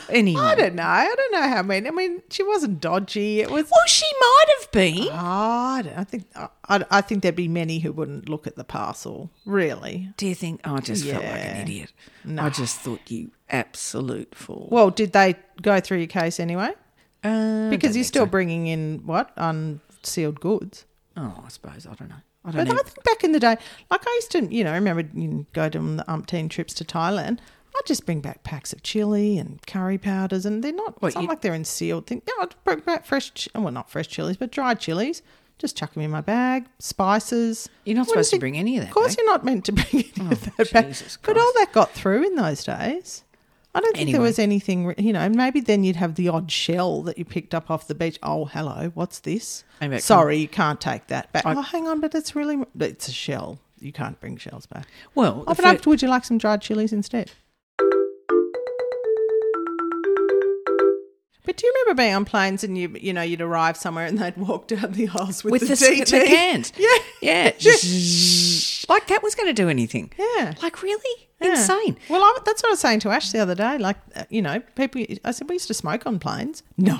Anyway. 0.09 0.41
I 0.41 0.55
don't 0.55 0.75
know. 0.75 0.83
I 0.83 1.13
don't 1.15 1.31
know 1.33 1.47
how 1.47 1.61
many. 1.61 1.87
I 1.87 1.91
mean, 1.91 2.21
she 2.29 2.43
wasn't 2.43 2.81
dodgy. 2.81 3.41
It 3.41 3.51
was. 3.51 3.65
well, 3.71 3.87
she 3.87 4.05
might 4.19 4.45
have 4.59 4.71
been. 4.71 5.07
Oh, 5.11 5.15
I, 5.15 5.81
don't, 5.83 5.97
I 5.97 6.03
think 6.03 6.25
I, 6.35 6.85
I 6.89 7.01
think 7.01 7.21
there'd 7.21 7.35
be 7.35 7.47
many 7.47 7.79
who 7.79 7.91
wouldn't 7.91 8.27
look 8.29 8.47
at 8.47 8.55
the 8.55 8.63
parcel. 8.63 9.29
Really. 9.45 10.09
Do 10.17 10.27
you 10.27 10.35
think? 10.35 10.61
Oh, 10.65 10.75
I 10.75 10.79
just 10.79 11.05
felt 11.05 11.23
like 11.23 11.33
an 11.33 11.55
Yeah. 11.57 11.61
idiot. 11.61 11.93
I 12.39 12.49
just 12.49 12.79
thought 12.79 13.01
you 13.11 13.31
absolute 13.49 14.33
fool. 14.33 14.67
Well, 14.71 14.89
did 14.89 15.11
they 15.13 15.35
go 15.61 15.79
through 15.79 15.99
your 15.99 16.07
case 16.07 16.39
anyway? 16.39 16.71
Uh, 17.25 17.69
Because 17.69 17.95
you're 17.95 18.03
still 18.05 18.25
so. 18.25 18.29
bringing 18.29 18.67
in 18.67 19.01
what 19.05 19.31
unsealed 19.37 20.39
goods. 20.39 20.85
Oh, 21.17 21.41
I 21.45 21.49
suppose 21.49 21.85
I 21.87 21.93
don't 21.95 22.09
know. 22.09 22.15
I 22.43 22.51
don't 22.51 22.65
But 22.67 22.73
know. 22.73 22.79
I 22.79 22.83
think 22.83 23.03
back 23.03 23.23
in 23.23 23.31
the 23.31 23.39
day, 23.39 23.57
like 23.89 24.07
I 24.07 24.11
used 24.15 24.31
to, 24.31 24.45
you 24.53 24.63
know, 24.63 24.73
remember 24.73 25.03
you 25.13 25.45
go 25.53 25.67
to 25.69 25.79
the 25.79 26.03
umpteen 26.07 26.49
trips 26.49 26.73
to 26.75 26.85
Thailand. 26.85 27.39
I'd 27.77 27.85
just 27.87 28.05
bring 28.05 28.21
back 28.21 28.43
packs 28.43 28.71
of 28.71 28.83
chili 28.83 29.37
and 29.37 29.59
curry 29.67 29.97
powders, 29.97 30.45
and 30.45 30.63
they're 30.63 30.71
not. 30.71 31.01
What, 31.01 31.09
it's 31.09 31.15
not 31.15 31.23
you- 31.23 31.27
like 31.27 31.41
they're 31.41 31.53
in 31.53 31.65
sealed 31.65 32.07
things. 32.07 32.21
Yeah, 32.27 32.43
I'd 32.43 32.55
bring 32.63 32.79
back 32.79 33.05
fresh, 33.05 33.47
well, 33.55 33.71
not 33.71 33.89
fresh 33.89 34.07
chilies, 34.07 34.37
but 34.37 34.51
dried 34.51 34.79
chilies. 34.79 35.21
just 35.57 35.75
chuck 35.77 35.93
them 35.93 36.03
in 36.03 36.11
my 36.11 36.21
bag. 36.21 36.65
Spices. 36.79 37.67
You're 37.85 37.95
not 37.95 38.01
What 38.07 38.09
supposed 38.09 38.31
to 38.31 38.39
bring 38.39 38.57
any 38.57 38.77
of 38.77 38.83
that. 38.83 38.89
Of 38.89 38.93
course, 38.93 39.15
back. 39.15 39.17
you're 39.23 39.31
not 39.33 39.43
meant 39.45 39.65
to 39.65 39.71
bring 39.71 39.87
any 39.93 40.11
Oh, 40.21 40.31
of 40.31 40.55
that 40.57 40.71
back. 40.71 40.87
Jesus 40.87 41.17
But 41.21 41.37
all 41.37 41.51
that 41.57 41.71
got 41.73 41.91
through 41.91 42.23
in 42.25 42.35
those 42.35 42.63
days. 42.63 43.23
I 43.75 43.81
don't 43.81 43.95
think 43.95 44.11
there 44.11 44.21
was 44.21 44.39
anything, 44.39 44.95
you 44.97 45.11
know. 45.13 45.27
Maybe 45.29 45.59
then 45.59 45.83
you'd 45.83 45.97
have 45.97 46.15
the 46.15 46.29
odd 46.29 46.49
shell 46.49 47.01
that 47.03 47.17
you 47.17 47.25
picked 47.25 47.53
up 47.53 47.69
off 47.69 47.87
the 47.87 47.93
beach. 47.95 48.17
Oh, 48.23 48.45
hello, 48.45 48.91
what's 48.95 49.19
this? 49.19 49.63
Sorry, 49.99 50.37
you 50.37 50.47
can't 50.47 50.79
take 50.81 51.07
that 51.07 51.31
back. 51.33 51.45
I- 51.45 51.53
oh, 51.55 51.61
hang 51.61 51.87
on, 51.87 51.99
but 51.99 52.15
it's 52.15 52.35
really 52.35 52.63
it's 52.79 53.07
a 53.07 53.11
shell. 53.11 53.59
You 53.79 53.91
can't 53.91 54.19
bring 54.19 54.37
shells 54.37 54.65
back. 54.65 54.87
Well, 55.13 55.43
Oh, 55.45 55.53
but 55.53 55.65
after, 55.65 55.89
would 55.89 56.01
you 56.01 56.07
like 56.07 56.23
some 56.25 56.37
dried 56.37 56.61
chilies 56.61 56.93
instead? 56.93 57.31
But 61.43 61.57
do 61.57 61.67
you 61.67 61.73
remember 61.83 62.01
being 62.01 62.15
on 62.15 62.25
planes 62.25 62.63
and 62.63 62.75
you 62.75 62.95
you 62.99 63.13
know 63.13 63.21
you'd 63.21 63.39
arrive 63.41 63.77
somewhere 63.77 64.07
and 64.07 64.17
they'd 64.17 64.35
walk 64.35 64.67
down 64.67 64.93
the 64.93 65.07
aisles 65.09 65.43
with, 65.43 65.51
with 65.51 65.61
the, 65.61 65.75
the, 65.75 66.01
DT? 66.01 66.09
the 66.09 66.25
cans. 66.25 66.73
Yeah, 66.79 66.97
Yeah. 67.21 67.51
like 68.89 69.07
that 69.07 69.21
was 69.21 69.35
going 69.35 69.47
to 69.47 69.53
do 69.53 69.69
anything. 69.69 70.11
yeah. 70.17 70.53
Like 70.63 70.81
really 70.81 71.27
Yeah. 71.45 71.51
insane. 71.59 71.97
Well, 72.09 72.21
I, 72.23 72.37
that's 72.45 72.61
what 72.63 72.69
I 72.69 72.71
was 72.73 72.79
saying 72.79 72.99
to 73.01 73.09
Ash 73.09 73.31
the 73.31 73.39
other 73.39 73.55
day. 73.55 73.77
Like, 73.77 73.97
uh, 74.15 74.23
you 74.29 74.41
know, 74.41 74.59
people. 74.75 75.03
I 75.23 75.31
said 75.31 75.47
we 75.49 75.55
used 75.55 75.67
to 75.67 75.73
smoke 75.73 76.05
on 76.05 76.19
planes. 76.19 76.63
No, 76.77 76.99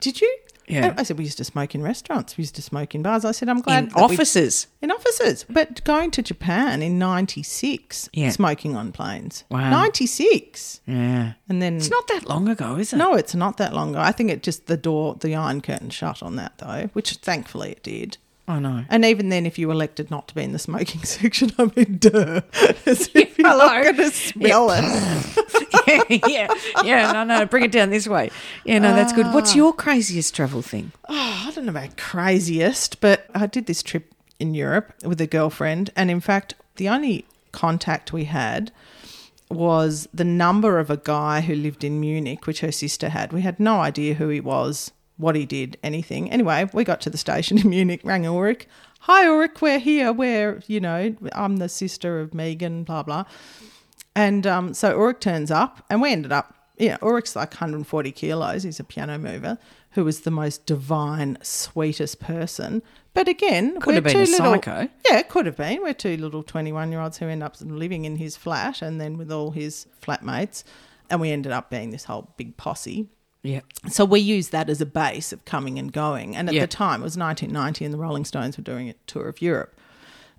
did 0.00 0.20
you? 0.20 0.36
Yeah. 0.68 0.94
I 0.96 1.02
said 1.02 1.18
we 1.18 1.24
used 1.24 1.38
to 1.38 1.44
smoke 1.44 1.74
in 1.74 1.82
restaurants. 1.82 2.36
We 2.38 2.42
used 2.42 2.54
to 2.54 2.62
smoke 2.62 2.94
in 2.94 3.02
bars. 3.02 3.24
I 3.24 3.32
said 3.32 3.48
I'm 3.48 3.60
glad 3.60 3.88
In 3.88 3.90
we- 3.96 4.02
offices. 4.02 4.68
in 4.80 4.92
offices. 4.92 5.44
But 5.50 5.82
going 5.82 6.12
to 6.12 6.22
Japan 6.22 6.80
in 6.80 6.96
'96, 6.96 8.08
Yeah. 8.12 8.30
smoking 8.30 8.76
on 8.76 8.92
planes. 8.92 9.42
Wow. 9.50 9.68
'96, 9.70 10.80
Yeah. 10.86 11.32
and 11.48 11.60
then 11.60 11.76
It's 11.78 11.90
not 11.90 12.06
that 12.08 12.28
long 12.28 12.48
ago, 12.48 12.76
is 12.76 12.92
it? 12.92 12.96
no, 12.96 13.14
it's 13.14 13.34
not 13.34 13.56
that 13.56 13.74
long 13.74 13.90
ago. 13.90 14.00
I 14.00 14.12
think 14.12 14.30
it 14.30 14.44
just 14.44 14.66
the 14.68 14.76
door, 14.76 15.16
the 15.20 15.34
iron 15.34 15.60
curtain 15.60 15.90
shut 15.90 16.22
on 16.22 16.36
that 16.36 16.58
though, 16.58 16.88
which 16.92 17.14
thankfully 17.14 17.72
it 17.72 17.82
did. 17.82 18.18
I 18.48 18.58
know. 18.58 18.84
And 18.88 19.04
even 19.04 19.28
then, 19.28 19.46
if 19.46 19.58
you 19.58 19.70
elected 19.70 20.10
not 20.10 20.26
to 20.28 20.34
be 20.34 20.42
in 20.42 20.52
the 20.52 20.58
smoking 20.58 21.02
section, 21.04 21.52
I 21.58 21.70
mean, 21.76 21.98
duh, 21.98 22.40
as 22.86 23.08
if 23.14 23.38
you're 23.38 23.48
hello. 23.48 23.66
not 23.66 23.82
going 23.84 23.96
to 23.96 24.10
smell 24.10 24.70
it. 24.72 26.22
yeah, 26.28 26.52
yeah, 26.82 27.12
no, 27.12 27.24
no, 27.24 27.46
bring 27.46 27.64
it 27.64 27.72
down 27.72 27.90
this 27.90 28.08
way. 28.08 28.30
Yeah, 28.64 28.80
no, 28.80 28.94
that's 28.94 29.12
good. 29.12 29.26
What's 29.26 29.54
your 29.54 29.72
craziest 29.72 30.34
travel 30.34 30.62
thing? 30.62 30.92
Oh, 31.08 31.44
I 31.46 31.52
don't 31.54 31.66
know 31.66 31.70
about 31.70 31.96
craziest, 31.96 33.00
but 33.00 33.26
I 33.34 33.46
did 33.46 33.66
this 33.66 33.82
trip 33.82 34.12
in 34.38 34.54
Europe 34.54 34.94
with 35.04 35.20
a 35.20 35.26
girlfriend, 35.26 35.90
and 35.94 36.10
in 36.10 36.20
fact, 36.20 36.54
the 36.76 36.88
only 36.88 37.26
contact 37.52 38.12
we 38.12 38.24
had 38.24 38.72
was 39.50 40.08
the 40.14 40.24
number 40.24 40.78
of 40.78 40.90
a 40.90 40.96
guy 40.96 41.40
who 41.40 41.54
lived 41.54 41.82
in 41.84 42.00
Munich, 42.00 42.46
which 42.46 42.60
her 42.60 42.72
sister 42.72 43.08
had. 43.08 43.32
We 43.32 43.42
had 43.42 43.58
no 43.58 43.80
idea 43.80 44.14
who 44.14 44.28
he 44.28 44.40
was, 44.40 44.92
what 45.20 45.36
he 45.36 45.46
did, 45.46 45.76
anything. 45.82 46.30
Anyway, 46.30 46.68
we 46.72 46.84
got 46.84 47.00
to 47.02 47.10
the 47.10 47.18
station 47.18 47.58
in 47.58 47.68
Munich, 47.70 48.00
rang 48.04 48.26
Ulrich. 48.26 48.66
Hi, 49.00 49.26
Ulrich, 49.26 49.60
we're 49.60 49.78
here. 49.78 50.12
We're, 50.12 50.62
you 50.66 50.80
know, 50.80 51.14
I'm 51.32 51.56
the 51.58 51.68
sister 51.68 52.20
of 52.20 52.34
Megan, 52.34 52.84
blah, 52.84 53.02
blah. 53.02 53.24
And 54.14 54.46
um, 54.46 54.74
so 54.74 54.98
Ulrich 54.98 55.20
turns 55.20 55.50
up, 55.50 55.84
and 55.88 56.02
we 56.02 56.12
ended 56.12 56.32
up, 56.32 56.54
yeah, 56.78 56.96
Ulrich's 57.02 57.36
like 57.36 57.50
140 57.52 58.12
kilos. 58.12 58.62
He's 58.62 58.80
a 58.80 58.84
piano 58.84 59.18
mover 59.18 59.58
who 59.92 60.04
was 60.04 60.20
the 60.20 60.30
most 60.30 60.66
divine, 60.66 61.36
sweetest 61.42 62.20
person. 62.20 62.82
But 63.12 63.28
again, 63.28 63.80
Could 63.80 63.86
we're 63.86 63.94
have 63.94 64.04
been 64.04 64.16
a 64.16 64.20
little, 64.20 64.52
psycho. 64.54 64.88
Yeah, 65.08 65.18
it 65.18 65.28
could 65.28 65.46
have 65.46 65.56
been. 65.56 65.82
We're 65.82 65.94
two 65.94 66.16
little 66.16 66.42
21 66.42 66.92
year 66.92 67.00
olds 67.00 67.18
who 67.18 67.26
end 67.26 67.42
up 67.42 67.56
living 67.60 68.04
in 68.04 68.16
his 68.16 68.36
flat 68.36 68.82
and 68.82 69.00
then 69.00 69.18
with 69.18 69.32
all 69.32 69.50
his 69.50 69.86
flatmates. 70.00 70.62
And 71.08 71.20
we 71.20 71.30
ended 71.30 71.50
up 71.50 71.70
being 71.70 71.90
this 71.90 72.04
whole 72.04 72.32
big 72.36 72.56
posse. 72.56 73.08
Yeah. 73.42 73.60
So 73.88 74.04
we 74.04 74.20
used 74.20 74.52
that 74.52 74.68
as 74.68 74.80
a 74.80 74.86
base 74.86 75.32
of 75.32 75.44
coming 75.44 75.78
and 75.78 75.92
going. 75.92 76.36
And 76.36 76.48
at 76.48 76.54
Yeah. 76.54 76.62
the 76.62 76.66
time, 76.66 77.00
it 77.00 77.04
was 77.04 77.16
1990, 77.16 77.84
and 77.84 77.94
the 77.94 77.98
Rolling 77.98 78.24
Stones 78.24 78.56
were 78.58 78.62
doing 78.64 78.88
a 78.90 78.94
tour 79.06 79.28
of 79.28 79.40
Europe. 79.40 79.74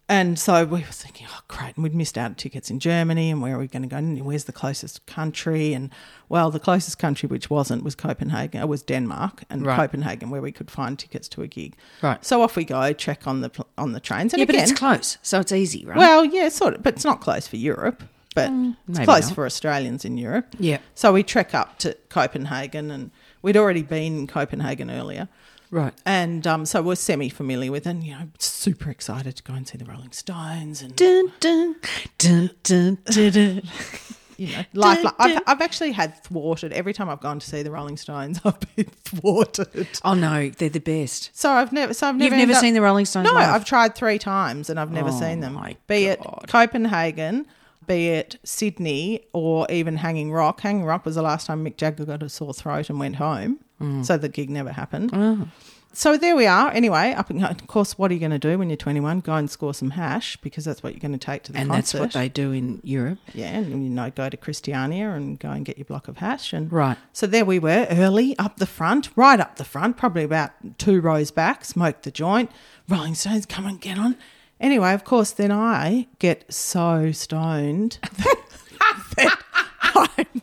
And 0.10 0.38
so 0.38 0.66
we 0.66 0.82
were 0.82 0.86
thinking, 0.88 1.26
oh, 1.32 1.40
great. 1.48 1.76
And 1.78 1.84
we'd 1.84 1.96
missed 1.96 2.18
out 2.18 2.38
tickets 2.38 2.70
in 2.70 2.80
Germany, 2.82 3.32
and 3.32 3.42
where 3.42 3.56
are 3.56 3.60
we 3.60 3.68
going 3.68 3.84
to 3.84 3.88
go? 3.88 3.96
And 3.96 4.22
where's 4.26 4.44
the 4.44 4.52
closest 4.52 5.06
country? 5.06 5.74
And 5.74 5.90
well, 6.28 6.52
the 6.52 6.60
closest 6.60 7.00
country, 7.00 7.28
which 7.28 7.50
wasn't, 7.50 7.84
was 7.84 7.96
Copenhagen, 7.96 8.62
it 8.62 8.68
was 8.68 8.82
Denmark 8.84 9.44
and 9.50 9.66
Right. 9.66 9.78
Copenhagen, 9.78 10.30
where 10.30 10.42
we 10.42 10.52
could 10.52 10.70
find 10.70 11.00
tickets 11.00 11.30
to 11.30 11.44
a 11.44 11.48
gig. 11.48 11.78
Right. 12.02 12.24
So 12.26 12.42
off 12.42 12.58
we 12.58 12.66
go, 12.66 12.92
check 12.92 13.26
on 13.26 13.40
the 13.42 13.52
on 13.78 13.94
the 13.94 14.02
trains. 14.02 14.34
And 14.34 14.40
yeah, 14.42 14.46
but 14.46 14.56
it's 14.56 14.74
close, 14.74 15.18
so 15.22 15.40
it's 15.40 15.54
easy, 15.54 15.86
right? 15.86 15.98
well, 15.98 16.26
yeah, 16.26 16.50
sort 16.50 16.74
of, 16.76 16.84
but 16.84 16.96
it's 16.96 17.06
not 17.06 17.22
close 17.22 17.48
for 17.48 17.56
Europe. 17.58 18.04
But 18.34 18.44
it's 18.46 18.52
Mm, 18.52 18.76
maybe 18.88 19.06
close 19.06 19.28
not. 19.28 19.36
for 19.36 19.46
Australians 19.46 20.06
in 20.06 20.17
Europe. 20.17 20.56
yeah. 20.58 20.78
So 20.96 21.12
we 21.12 21.22
trek 21.24 21.54
up 21.54 21.78
to 21.80 21.96
Copenhagen, 22.10 22.89
and 22.89 23.12
we'd 23.41 23.58
already 23.58 23.84
been 23.84 24.20
in 24.20 24.28
Copenhagen 24.28 24.89
earlier. 24.89 25.28
Right. 25.70 25.94
And 26.06 26.46
um, 26.48 26.65
so 26.65 26.82
we're 26.82 26.96
semi 26.96 27.30
familiar 27.30 27.72
with 27.72 27.86
it, 27.88 27.89
and, 27.89 28.04
you 28.04 28.13
know, 28.13 28.28
super 28.39 28.89
excited 28.89 29.36
to 29.38 29.44
go 29.44 29.54
and 29.54 29.67
see 29.67 29.78
the 29.78 29.86
Rolling 29.86 30.12
Stones. 30.12 30.82
And, 30.82 30.96
Dun, 30.96 31.32
dun, 31.39 31.76
dun, 32.17 32.50
dun, 32.63 32.98
dun, 33.06 33.32
dun. 33.32 33.62
you 34.38 34.48
know, 34.56 34.63
life. 34.74 35.02
dun, 35.04 35.13
I've. 35.20 35.41
I've 35.48 35.62
actually 35.62 35.91
had 35.94 36.22
thwarted 36.24 36.72
every 36.74 36.94
time 36.94 37.10
I've 37.10 37.22
gone 37.22 37.39
to 37.39 37.48
see 37.48 37.63
the 37.63 37.72
Rolling 37.72 37.96
Stones, 37.98 38.39
I've 38.46 38.60
been 38.76 38.86
thwarted. 39.04 39.88
Oh 40.04 40.13
no, 40.13 40.50
they're 40.50 40.70
the 40.70 40.80
best. 40.80 41.32
So 41.34 41.50
I've 41.52 41.72
never, 41.72 41.94
so 41.94 42.08
I've 42.08 42.15
never, 42.17 42.36
You've 42.36 42.48
never 42.48 42.58
up- 42.58 42.62
seen 42.62 42.74
the 42.74 42.82
Rolling 42.82 43.06
Stones? 43.06 43.26
No, 43.26 43.34
live? 43.34 43.50
I've 43.50 43.65
tried 43.65 43.96
three 43.96 44.20
times 44.20 44.70
and 44.70 44.80
I've 44.80 44.91
never 44.91 45.10
Oh, 45.10 45.20
seen 45.20 45.39
them. 45.41 45.54
my 45.54 45.76
Be 45.88 46.06
God. 46.08 46.44
it 46.44 46.48
Copenhagen, 46.50 47.46
be 47.88 48.10
it 48.10 48.39
Sydney, 48.44 49.26
or 49.34 49.65
even 49.70 49.98
Hanging 49.98 50.32
Rock. 50.32 50.62
Hanging 50.62 50.86
Rock 50.86 51.06
was 51.06 51.15
the 51.15 51.22
last 51.22 51.48
time 51.48 51.65
Mick 51.65 51.78
Jagger 51.78 52.06
got 52.06 52.24
a 52.24 52.30
sore 52.30 52.54
throat 52.54 52.89
and 52.89 53.00
went 53.00 53.15
home, 53.17 53.60
Mm. 53.82 54.06
so 54.06 54.15
the 54.17 54.30
gig 54.30 54.50
never 54.50 54.72
happened. 54.72 55.10
Oh. 55.13 55.48
So 55.94 56.15
there 56.15 56.38
we 56.38 56.46
are. 56.46 56.70
Anyway, 56.72 57.12
up 57.12 57.30
and, 57.32 57.44
of 57.44 57.67
course, 57.67 57.98
what 57.98 58.12
are 58.12 58.13
you 58.13 58.20
going 58.22 58.32
to 58.32 58.39
do 58.39 58.58
when 58.58 58.70
you're 58.70 58.78
21? 58.78 59.20
Go 59.20 59.34
and 59.34 59.50
score 59.50 59.74
some 59.74 59.89
hash 59.89 60.38
because 60.38 60.63
that's 60.63 60.82
what 60.82 60.94
you're 60.94 61.02
going 61.02 61.12
to 61.12 61.17
take 61.17 61.44
to 61.44 61.52
the 61.52 61.58
and 61.60 61.70
concert. 61.70 61.98
that's 61.98 62.15
what 62.15 62.22
they 62.22 62.30
do 62.30 62.54
in 62.54 62.80
Europe. 62.84 63.17
yeah, 63.34 63.58
and 63.58 63.84
you 63.84 63.89
know, 63.89 64.10
go 64.10 64.30
to 64.30 64.38
Christiania 64.38 65.10
and 65.12 65.38
go 65.38 65.50
and 65.50 65.65
get 65.65 65.78
your 65.78 65.84
block 65.84 66.08
of 66.08 66.17
hash 66.20 66.54
and 66.54 66.72
Right. 66.72 66.98
so 67.12 67.28
there 67.28 67.44
we 67.44 67.60
were, 67.60 67.88
early 67.89 68.38
up 68.39 68.56
the 68.58 68.65
front, 68.65 69.10
right 69.17 69.38
up 69.39 69.58
the 69.58 69.65
front, 69.65 69.98
probably 69.98 70.24
about 70.24 70.52
two 70.78 71.02
rows 71.02 71.30
back, 71.32 71.65
smoked 71.65 72.04
the 72.04 72.12
joint. 72.12 72.50
Rolling 72.88 73.15
Stones, 73.15 73.46
come 73.46 73.65
and 73.65 73.82
get 73.82 73.98
on. 74.00 74.15
Anyway, 74.62 74.93
of 74.93 75.04
course, 75.04 75.32
then 75.32 75.52
I 75.52 76.08
get 76.19 76.45
so 76.54 77.12
stoned 77.12 77.97
that 79.17 79.38
I'm 79.82 80.40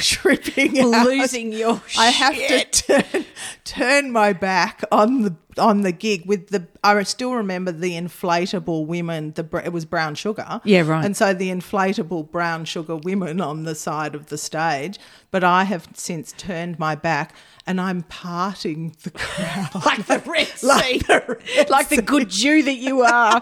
tripping 0.04 0.78
out. 0.80 1.06
Losing 1.06 1.52
your 1.52 1.80
I 1.98 2.10
have 2.10 2.34
to 2.34 2.64
turn, 2.64 3.24
turn 3.64 4.12
my 4.12 4.32
back 4.32 4.82
on 4.90 5.22
the 5.22 5.36
on 5.58 5.82
the 5.82 5.92
gig 5.92 6.26
with 6.26 6.48
the. 6.48 6.66
I 6.82 7.02
still 7.02 7.34
remember 7.34 7.72
the 7.72 7.92
inflatable 7.92 8.86
women. 8.86 9.32
The 9.32 9.62
it 9.64 9.72
was 9.72 9.84
brown 9.84 10.14
sugar. 10.14 10.60
Yeah, 10.64 10.82
right. 10.82 11.04
And 11.04 11.16
so 11.16 11.34
the 11.34 11.50
inflatable 11.50 12.30
brown 12.30 12.64
sugar 12.64 12.96
women 12.96 13.40
on 13.40 13.64
the 13.64 13.74
side 13.74 14.14
of 14.14 14.26
the 14.26 14.38
stage. 14.38 14.98
But 15.30 15.44
I 15.44 15.64
have 15.64 15.88
since 15.94 16.32
turned 16.32 16.78
my 16.78 16.94
back 16.94 17.34
and 17.66 17.80
I'm 17.80 18.02
parting 18.04 18.96
the 19.02 19.10
crowd 19.10 19.74
like 19.86 20.06
the 20.06 20.18
Red 20.26 20.46
Sea, 20.56 20.66
like 20.66 21.06
the 21.06 21.38
Red 21.56 21.70
like 21.70 21.88
the 21.88 22.02
good 22.02 22.28
Jew 22.28 22.62
that 22.62 22.76
you 22.76 23.02
are. 23.02 23.40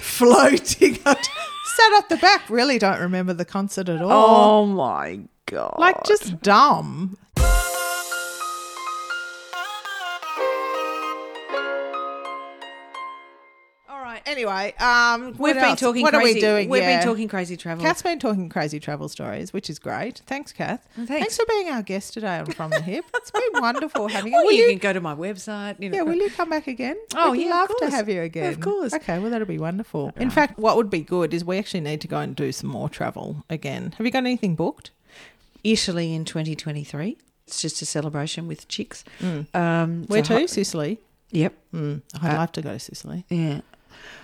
floating. 0.00 0.94
Sat 0.94 1.92
at 1.98 2.08
the 2.08 2.16
back. 2.16 2.48
Really 2.48 2.78
don't 2.78 3.00
remember 3.00 3.32
the 3.34 3.44
concert 3.44 3.88
at 3.88 4.00
all. 4.02 4.10
oh 4.10 4.66
my 4.66 5.20
god! 5.50 5.74
like 5.78 6.02
just 6.04 6.40
dumb. 6.42 7.16
All 13.90 14.00
right. 14.02 14.20
Anyway, 14.26 14.74
um, 14.78 15.28
we've 15.28 15.38
what 15.38 15.54
been 15.54 15.64
else? 15.64 15.80
talking. 15.80 16.02
What 16.02 16.12
crazy, 16.12 16.30
are 16.30 16.34
we 16.34 16.40
doing? 16.40 16.68
We've 16.68 16.82
Yeah. 16.82 16.98
been 16.98 17.06
talking 17.08 17.26
crazy 17.26 17.56
travel. 17.56 17.82
Kath's 17.82 18.02
been 18.02 18.18
talking 18.18 18.50
crazy 18.50 18.78
travel 18.78 19.08
stories, 19.08 19.54
which 19.54 19.70
is 19.70 19.78
great. 19.78 20.20
Thanks, 20.26 20.52
Kath. 20.52 20.86
Oh, 20.98 21.06
thanks. 21.06 21.36
for 21.38 21.46
being 21.48 21.70
our 21.70 21.80
guest 21.80 22.12
today 22.12 22.36
on 22.38 22.46
From 22.46 22.70
the 22.70 22.82
Hip. 22.82 23.06
It's 23.14 23.30
been 23.30 23.42
wonderful 23.54 24.08
having 24.08 24.32
you. 24.32 24.38
Or 24.38 24.44
Will 24.44 24.52
you, 24.52 24.64
you- 24.64 24.68
can 24.70 24.78
go 24.78 24.92
to 24.92 25.00
my 25.00 25.14
website. 25.14 25.80
You 25.80 25.88
know, 25.88 25.96
yeah, 25.96 26.02
will 26.02 26.16
you 26.16 26.28
come 26.30 26.50
back 26.50 26.66
again? 26.66 26.98
Oh, 27.16 27.30
We'd 27.30 27.46
yeah, 27.46 27.46
of 27.46 27.50
love 27.56 27.68
to 27.68 27.74
course. 27.76 27.94
have 27.94 28.08
you 28.10 28.20
again. 28.20 28.52
Of 28.52 28.60
course. 28.60 28.92
Okay, 28.92 29.18
well 29.18 29.30
that'll 29.30 29.46
be 29.48 29.58
wonderful. 29.58 30.12
In 30.16 30.28
fact, 30.28 30.58
what 30.58 30.76
would 30.76 30.90
be 30.90 31.00
good 31.00 31.32
is 31.32 31.42
we 31.42 31.56
actually 31.56 31.80
need 31.80 32.02
to 32.02 32.08
go 32.08 32.18
and 32.18 32.36
do 32.36 32.52
some 32.52 32.68
more 32.68 32.90
travel 32.90 33.44
again. 33.48 33.94
Have 33.96 34.04
you 34.06 34.12
got 34.12 34.18
anything 34.18 34.54
booked? 34.54 34.90
Italy 35.64 36.14
in 36.14 36.24
2023. 36.24 37.16
It's 37.46 37.62
just 37.62 37.80
a 37.82 37.86
celebration 37.86 38.46
with 38.46 38.68
chicks. 38.68 39.04
Um, 39.22 39.46
Mm. 39.54 40.08
Where 40.08 40.24
so 40.24 40.38
to? 40.40 40.48
Sicily. 40.48 40.98
Yep. 41.30 41.54
Mm, 41.74 42.02
I'd 42.22 42.34
Uh, 42.34 42.38
love 42.38 42.52
to 42.52 42.62
go 42.62 42.72
to 42.74 42.78
Sicily. 42.78 43.24
Yeah. 43.28 43.60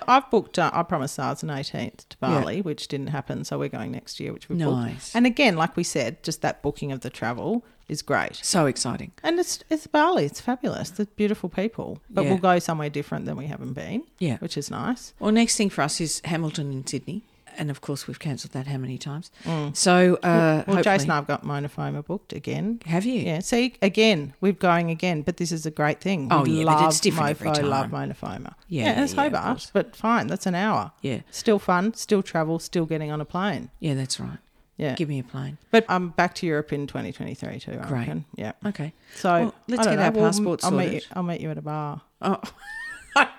I've 0.07 0.31
booked. 0.31 0.59
Uh, 0.59 0.71
I 0.73 0.83
promised 0.83 1.15
SARS 1.15 1.43
an 1.43 1.51
18th 1.51 2.09
to 2.11 2.17
Bali, 2.19 2.61
which 2.61 2.89
didn't 2.89 3.09
happen. 3.09 3.45
So 3.45 3.59
we're 3.59 3.69
going 3.71 3.91
next 3.93 4.21
year, 4.21 4.33
which 4.33 4.49
we 4.49 4.57
booked. 4.57 4.71
Nice. 4.77 5.15
And 5.17 5.27
again, 5.27 5.57
like 5.57 5.77
we 5.77 5.83
said, 5.83 6.23
just 6.23 6.43
that 6.43 6.63
booking 6.63 6.93
of 6.93 7.01
the 7.01 7.11
travel 7.11 7.65
is 7.89 8.01
great. 8.03 8.37
So 8.43 8.67
exciting. 8.67 9.13
And 9.23 9.39
it's 9.41 9.65
it's 9.71 9.87
Bali. 9.87 10.25
It's 10.27 10.41
fabulous. 10.41 10.91
The 10.91 11.07
beautiful 11.17 11.49
people. 11.49 12.01
But 12.11 12.25
Yeah. 12.25 12.31
we'll 12.31 12.39
go 12.39 12.59
somewhere 12.59 12.91
different 12.91 13.25
than 13.27 13.37
we 13.37 13.47
haven't 13.47 13.73
been. 13.73 14.05
Yeah. 14.19 14.37
which 14.39 14.57
is 14.57 14.71
nice. 14.71 15.13
Well, 15.19 15.33
next 15.33 15.57
thing 15.57 15.71
for 15.71 15.83
us 15.83 16.01
is 16.01 16.21
Hamilton 16.25 16.71
in 16.73 16.87
Sydney. 16.87 17.23
And 17.57 17.71
of 17.71 17.81
course, 17.81 18.07
we've 18.07 18.19
cancelled 18.19 18.53
that 18.53 18.67
how 18.67 18.79
many 18.79 18.99
times? 18.99 19.31
So, 19.75 20.19
uh, 20.23 20.63
Mm. 20.65 20.67
well, 20.67 20.83
Jason, 20.83 21.11
I've 21.11 21.27
got 21.27 21.45
Mona 21.45 21.69
Foma 21.69 22.03
booked 22.03 22.33
again. 22.33 22.81
have 22.87 23.05
you? 23.05 23.21
Yeah, 23.21 23.41
see, 23.41 23.75
again, 23.83 24.35
we're 24.41 24.53
going 24.53 24.91
again, 24.91 25.23
but 25.23 25.37
this 25.37 25.53
is 25.53 25.65
a 25.67 25.71
great 25.71 26.01
thing. 26.01 26.29
Oh, 26.31 26.43
We 26.43 26.59
yeah, 26.59 26.65
but 26.65 26.81
love 26.81 26.89
it's 26.91 27.01
different 27.01 27.31
every 27.31 27.51
time. 27.53 27.69
love 27.69 27.93
Mona 27.93 28.15
Foma. 28.15 28.55
Yeah, 28.69 28.85
yeah, 28.85 29.03
it's 29.05 29.15
yeah, 29.15 29.23
Hobart, 29.25 29.71
but 29.73 29.95
fine, 29.97 30.27
that's 30.27 30.47
an 30.47 30.55
hour. 30.55 30.93
Yeah. 31.03 31.21
Still 31.31 31.59
fun, 31.59 31.95
still 31.95 32.23
travel, 32.23 32.59
still 32.59 32.87
getting 32.87 33.11
on 33.11 33.21
a 33.21 33.25
plane. 33.25 33.71
Yeah, 33.81 33.95
that's 33.95 34.19
right. 34.19 34.39
Yeah. 34.77 34.95
Give 34.97 35.09
me 35.09 35.21
a 35.21 35.23
plane. 35.23 35.59
But 35.71 35.85
I'm 35.89 36.09
back 36.09 36.35
to 36.37 36.47
Europe 36.47 36.73
in 36.73 36.89
2023 36.89 37.61
too, 37.61 37.73
I 37.73 37.87
Great. 37.87 37.91
reckon. 38.01 38.25
Yeah. 38.35 38.53
Okay. 38.67 38.93
So 39.15 39.29
Well, 39.33 39.55
let's 39.69 39.87
get 39.87 39.99
our 39.99 40.11
know, 40.11 40.19
we'll- 40.19 40.25
passports 40.31 40.65
I'll 40.65 40.73
meet, 40.73 40.93
you. 40.95 41.01
I'll 41.13 41.23
meet 41.23 41.41
you 41.41 41.51
at 41.51 41.59
a 41.59 41.63
bar. 41.63 42.01
Oh, 42.21 42.41
okay. 43.17 43.31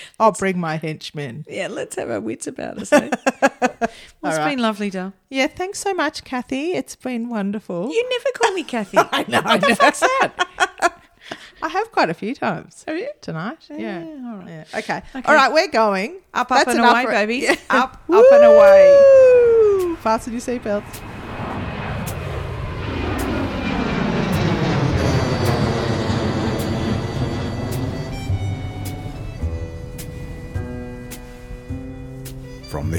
I'll 0.20 0.32
bring 0.32 0.58
my 0.58 0.76
henchmen. 0.76 1.44
Yeah, 1.48 1.68
let's 1.68 1.96
have 1.96 2.10
our 2.10 2.20
wits 2.20 2.46
about 2.46 2.78
us. 2.78 2.92
Eh? 2.92 3.08
well, 3.40 3.50
it's 3.80 3.90
right. 4.22 4.50
been 4.50 4.58
lovely, 4.58 4.90
Dale. 4.90 5.12
Yeah, 5.30 5.46
thanks 5.46 5.78
so 5.78 5.94
much, 5.94 6.24
Kathy. 6.24 6.72
It's 6.72 6.96
been 6.96 7.28
wonderful. 7.28 7.90
You 7.92 8.08
never 8.10 8.30
call 8.34 8.52
me 8.52 8.64
Kathy. 8.64 8.98
I 9.12 9.24
know. 9.28 9.42
What 9.42 9.60
the 9.60 9.76
fuck's 9.76 10.00
that? 10.00 10.98
I 11.62 11.68
have 11.68 11.92
quite 11.92 12.10
a 12.10 12.14
few 12.14 12.34
times. 12.34 12.84
Have 12.88 12.96
you? 12.96 13.10
Tonight. 13.20 13.58
Yeah. 13.70 14.04
Yeah, 14.04 14.30
all 14.30 14.36
right. 14.38 14.48
Yeah. 14.48 14.64
Okay. 14.78 15.02
Okay. 15.14 15.22
All 15.24 15.34
right, 15.34 15.52
we're 15.52 15.70
going. 15.70 16.20
Up, 16.34 16.50
up, 16.50 16.66
and 16.66 16.80
away, 16.80 17.06
baby. 17.06 17.36
Yeah. 17.36 17.54
Up, 17.70 18.02
up 18.10 18.24
and 18.32 18.44
away. 18.44 19.96
Fasten 20.02 20.32
your 20.32 20.42
seatbelts. 20.42 21.11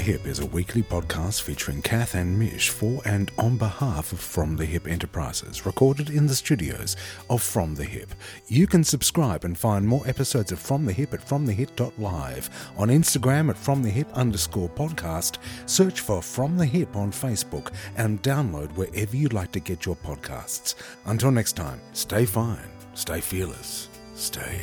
Hip 0.04 0.26
is 0.26 0.40
a 0.40 0.44
weekly 0.44 0.82
podcast 0.82 1.40
featuring 1.40 1.80
Kath 1.80 2.14
and 2.14 2.38
Mish 2.38 2.68
for 2.68 3.00
and 3.06 3.30
on 3.38 3.56
behalf 3.56 4.12
of 4.12 4.20
From 4.20 4.54
the 4.54 4.66
Hip 4.66 4.86
Enterprises, 4.86 5.64
recorded 5.64 6.10
in 6.10 6.26
the 6.26 6.34
studios 6.34 6.94
of 7.30 7.40
From 7.40 7.74
the 7.74 7.84
Hip. 7.84 8.10
You 8.46 8.66
can 8.66 8.84
subscribe 8.84 9.44
and 9.44 9.56
find 9.56 9.88
more 9.88 10.06
episodes 10.06 10.52
of 10.52 10.58
From 10.58 10.84
the 10.84 10.92
Hip 10.92 11.14
at 11.14 11.26
FromTheHip.live, 11.26 12.50
on 12.76 12.88
Instagram 12.88 13.48
at 13.48 13.56
From 13.56 13.82
the 13.82 13.88
Hip 13.88 14.12
underscore 14.12 14.68
podcast, 14.68 15.38
search 15.64 16.00
for 16.00 16.20
From 16.20 16.58
the 16.58 16.66
Hip 16.66 16.94
on 16.96 17.10
Facebook, 17.10 17.72
and 17.96 18.22
download 18.22 18.76
wherever 18.76 19.16
you'd 19.16 19.32
like 19.32 19.52
to 19.52 19.60
get 19.60 19.86
your 19.86 19.96
podcasts. 19.96 20.74
Until 21.06 21.30
next 21.30 21.54
time, 21.54 21.80
stay 21.94 22.26
fine, 22.26 22.68
stay 22.92 23.22
fearless, 23.22 23.88
stay 24.14 24.60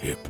hip. 0.00 0.20